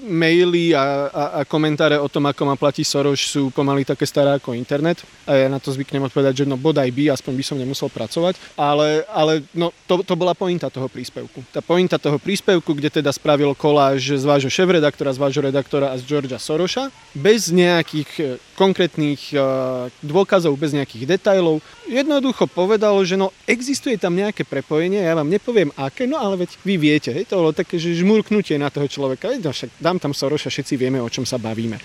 maily 0.05 0.73
a, 0.77 1.09
a, 1.09 1.23
a 1.37 1.45
komentáre 1.45 1.97
o 1.97 2.09
tom, 2.09 2.29
ako 2.29 2.41
ma 2.45 2.55
platí 2.57 2.85
Soros, 2.85 3.17
sú 3.17 3.49
pomaly 3.49 3.85
také 3.85 4.05
staré 4.05 4.37
ako 4.37 4.53
internet. 4.53 5.01
A 5.25 5.45
ja 5.45 5.47
na 5.49 5.57
to 5.57 5.73
zvyknem 5.73 6.05
odpovedať, 6.05 6.45
že 6.45 6.49
no 6.49 6.57
bodaj 6.57 6.89
by, 6.93 7.13
aspoň 7.13 7.33
by 7.37 7.43
som 7.45 7.57
nemusel 7.57 7.89
pracovať. 7.89 8.37
Ale, 8.57 9.05
ale 9.09 9.41
no, 9.57 9.73
to, 9.89 10.05
to 10.05 10.13
bola 10.13 10.37
pointa 10.37 10.69
toho 10.69 10.85
príspevku. 10.85 11.41
Tá 11.49 11.65
pointa 11.65 11.97
toho 11.97 12.21
príspevku, 12.21 12.77
kde 12.77 13.01
teda 13.01 13.09
spravil 13.09 13.57
koláž 13.57 14.17
z 14.17 14.25
vášho 14.25 14.53
šéf-redaktora, 14.53 15.13
z 15.13 15.21
vášho 15.21 15.43
redaktora 15.45 15.93
a 15.93 15.97
z 15.97 16.05
Georgia 16.05 16.37
Soroša, 16.37 16.93
bez 17.17 17.49
nejakých 17.49 18.41
konkrétnych 18.61 19.33
uh, 19.33 19.89
dôkazov, 20.05 20.53
bez 20.53 20.69
nejakých 20.77 21.17
detajlov. 21.17 21.65
Jednoducho 21.89 22.45
povedal, 22.45 22.93
že 23.01 23.17
no 23.17 23.33
existuje 23.49 23.97
tam 23.97 24.13
nejaké 24.13 24.45
prepojenie, 24.45 25.01
ja 25.01 25.17
vám 25.17 25.33
nepoviem 25.33 25.73
aké, 25.73 26.05
no 26.05 26.21
ale 26.21 26.45
veď 26.45 26.61
vy 26.61 26.75
viete, 26.77 27.09
hej, 27.09 27.25
to 27.25 27.41
bolo 27.41 27.57
také, 27.57 27.81
že 27.81 27.97
žmurknutie 27.97 28.61
na 28.61 28.69
toho 28.69 28.85
človeka, 28.85 29.33
no 29.41 29.49
však 29.49 29.81
dám 29.81 29.97
tam 29.97 30.13
Soroša, 30.13 30.53
všetci 30.53 30.77
vieme, 30.77 31.01
o 31.01 31.09
čom 31.09 31.25
sa 31.25 31.41
bavíme. 31.41 31.81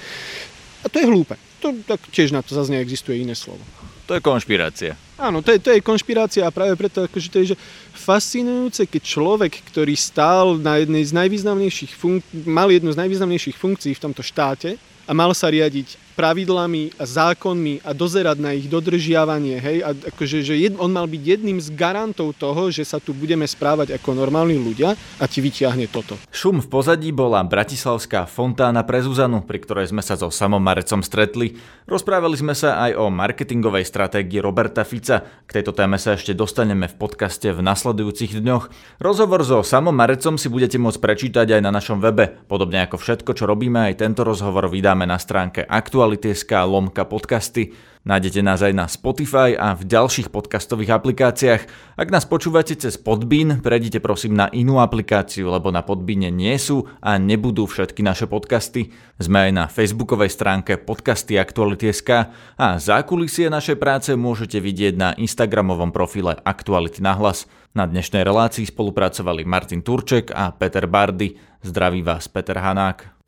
A 0.85 0.93
to 0.93 1.01
je 1.01 1.09
hlúpe. 1.09 1.41
To, 1.65 1.73
tak 1.89 2.05
tiež 2.13 2.37
na 2.37 2.45
to 2.45 2.53
zase 2.53 2.69
neexistuje 2.69 3.25
iné 3.25 3.33
slovo. 3.33 3.65
To 4.07 4.15
je 4.15 4.23
konšpirácia. 4.23 4.95
Áno, 5.19 5.43
to 5.43 5.51
je, 5.51 5.59
to 5.59 5.75
je 5.75 5.83
konšpirácia 5.83 6.47
a 6.47 6.55
práve 6.55 6.79
preto 6.79 7.09
akože 7.09 7.29
to 7.33 7.39
je 7.43 7.47
že 7.51 7.57
fascinujúce, 7.97 8.87
keď 8.87 9.03
človek, 9.03 9.53
ktorý 9.73 9.97
stál 9.99 10.61
na 10.61 10.79
jednej 10.79 11.03
z 11.03 11.17
najvýznamnejších 11.17 11.93
funk- 11.97 12.29
mal 12.47 12.71
jednu 12.71 12.93
z 12.95 13.01
najvýznamnejších 13.03 13.57
funkcií 13.59 13.99
v 13.99 14.05
tomto 14.07 14.23
štáte 14.23 14.79
a 15.09 15.11
mal 15.11 15.35
sa 15.35 15.51
riadiť 15.51 16.06
pravidlami 16.17 16.97
a 16.97 17.05
zákonmi 17.05 17.85
a 17.85 17.93
dozerať 17.93 18.41
na 18.41 18.57
ich 18.57 18.67
dodržiavanie, 18.73 19.61
hej, 19.61 19.79
a 19.85 19.93
akože, 19.93 20.41
že 20.41 20.57
jed, 20.57 20.75
on 20.81 20.89
mal 20.89 21.05
byť 21.05 21.23
jedným 21.23 21.61
z 21.61 21.69
garantov 21.77 22.33
toho, 22.41 22.73
že 22.73 22.89
sa 22.89 22.97
tu 22.97 23.13
budeme 23.13 23.45
správať 23.45 23.93
ako 23.93 24.17
normálni 24.17 24.57
ľudia 24.57 24.97
a 25.21 25.25
ti 25.29 25.45
vyťahne 25.45 25.85
toto. 25.93 26.17
Šum 26.33 26.65
v 26.65 26.73
pozadí 26.73 27.13
bola 27.13 27.45
bratislavská 27.45 28.25
fontána 28.25 28.81
pre 28.89 29.05
Zuzanu, 29.05 29.45
pri 29.45 29.61
ktorej 29.61 29.93
sme 29.93 30.01
sa 30.01 30.17
so 30.17 30.33
samom 30.33 30.59
Marecom 30.59 31.05
stretli. 31.05 31.61
Rozprávali 31.85 32.41
sme 32.41 32.57
sa 32.57 32.81
aj 32.89 32.97
o 32.97 33.13
marketingovej 33.13 33.85
stratégii 33.85 34.41
Roberta 34.41 34.89
Fica. 34.89 35.21
K 35.45 35.51
tejto 35.61 35.77
téme 35.77 36.01
sa 36.01 36.17
ešte 36.17 36.33
dostaneme 36.33 36.89
v 36.89 36.97
podcaste 36.97 37.53
v 37.53 37.61
nasledujúcich 37.61 38.41
dňoch. 38.41 38.73
Rozhovor 39.05 39.45
so 39.45 39.61
samom 39.61 39.93
Marecom 39.93 40.41
si 40.41 40.49
budete 40.49 40.81
môcť 40.81 40.97
prečítať 40.97 41.61
aj 41.61 41.61
na 41.61 41.71
našom 41.71 42.01
webe. 42.01 42.41
Podobne 42.49 42.89
ako 42.89 42.97
všetko, 42.97 43.37
čo 43.37 43.45
robíme, 43.45 43.93
aj 43.93 44.01
tento 44.01 44.25
rozhovor 44.25 44.73
vydáme 44.73 45.05
na 45.05 45.21
stránke 45.21 45.61
aktuálne 45.67 46.06
Aktuality.sk 46.07 46.55
lomka 46.71 47.03
podcasty. 47.03 47.75
Nájdete 48.07 48.39
nás 48.39 48.63
aj 48.63 48.71
na 48.79 48.87
Spotify 48.87 49.59
a 49.59 49.75
v 49.75 49.91
ďalších 49.91 50.31
podcastových 50.31 50.95
aplikáciách. 50.95 51.63
Ak 51.99 52.15
nás 52.15 52.23
počúvate 52.23 52.79
cez 52.79 52.95
Podbean, 52.95 53.59
prejdite 53.59 53.99
prosím 53.99 54.39
na 54.39 54.47
inú 54.55 54.79
aplikáciu, 54.79 55.51
lebo 55.51 55.75
na 55.75 55.83
Podbine 55.83 56.31
nie 56.31 56.55
sú 56.63 56.87
a 57.03 57.19
nebudú 57.19 57.67
všetky 57.67 58.07
naše 58.07 58.31
podcasty. 58.31 58.95
Sme 59.19 59.51
aj 59.51 59.53
na 59.59 59.65
facebookovej 59.67 60.31
stránke 60.31 60.79
podcasty 60.79 61.43
Aktuality.sk 61.43 62.31
a 62.55 62.67
zákulisie 62.79 63.51
našej 63.51 63.75
práce 63.83 64.15
môžete 64.15 64.63
vidieť 64.63 64.95
na 64.95 65.11
instagramovom 65.19 65.91
profile 65.91 66.39
Aktuality 66.47 67.03
na 67.03 67.19
hlas. 67.19 67.51
Na 67.75 67.83
dnešnej 67.91 68.23
relácii 68.23 68.71
spolupracovali 68.71 69.43
Martin 69.43 69.83
Turček 69.83 70.31
a 70.31 70.55
Peter 70.55 70.87
Bardy. 70.87 71.35
Zdraví 71.67 72.07
vás 72.07 72.31
Peter 72.31 72.63
Hanák. 72.63 73.16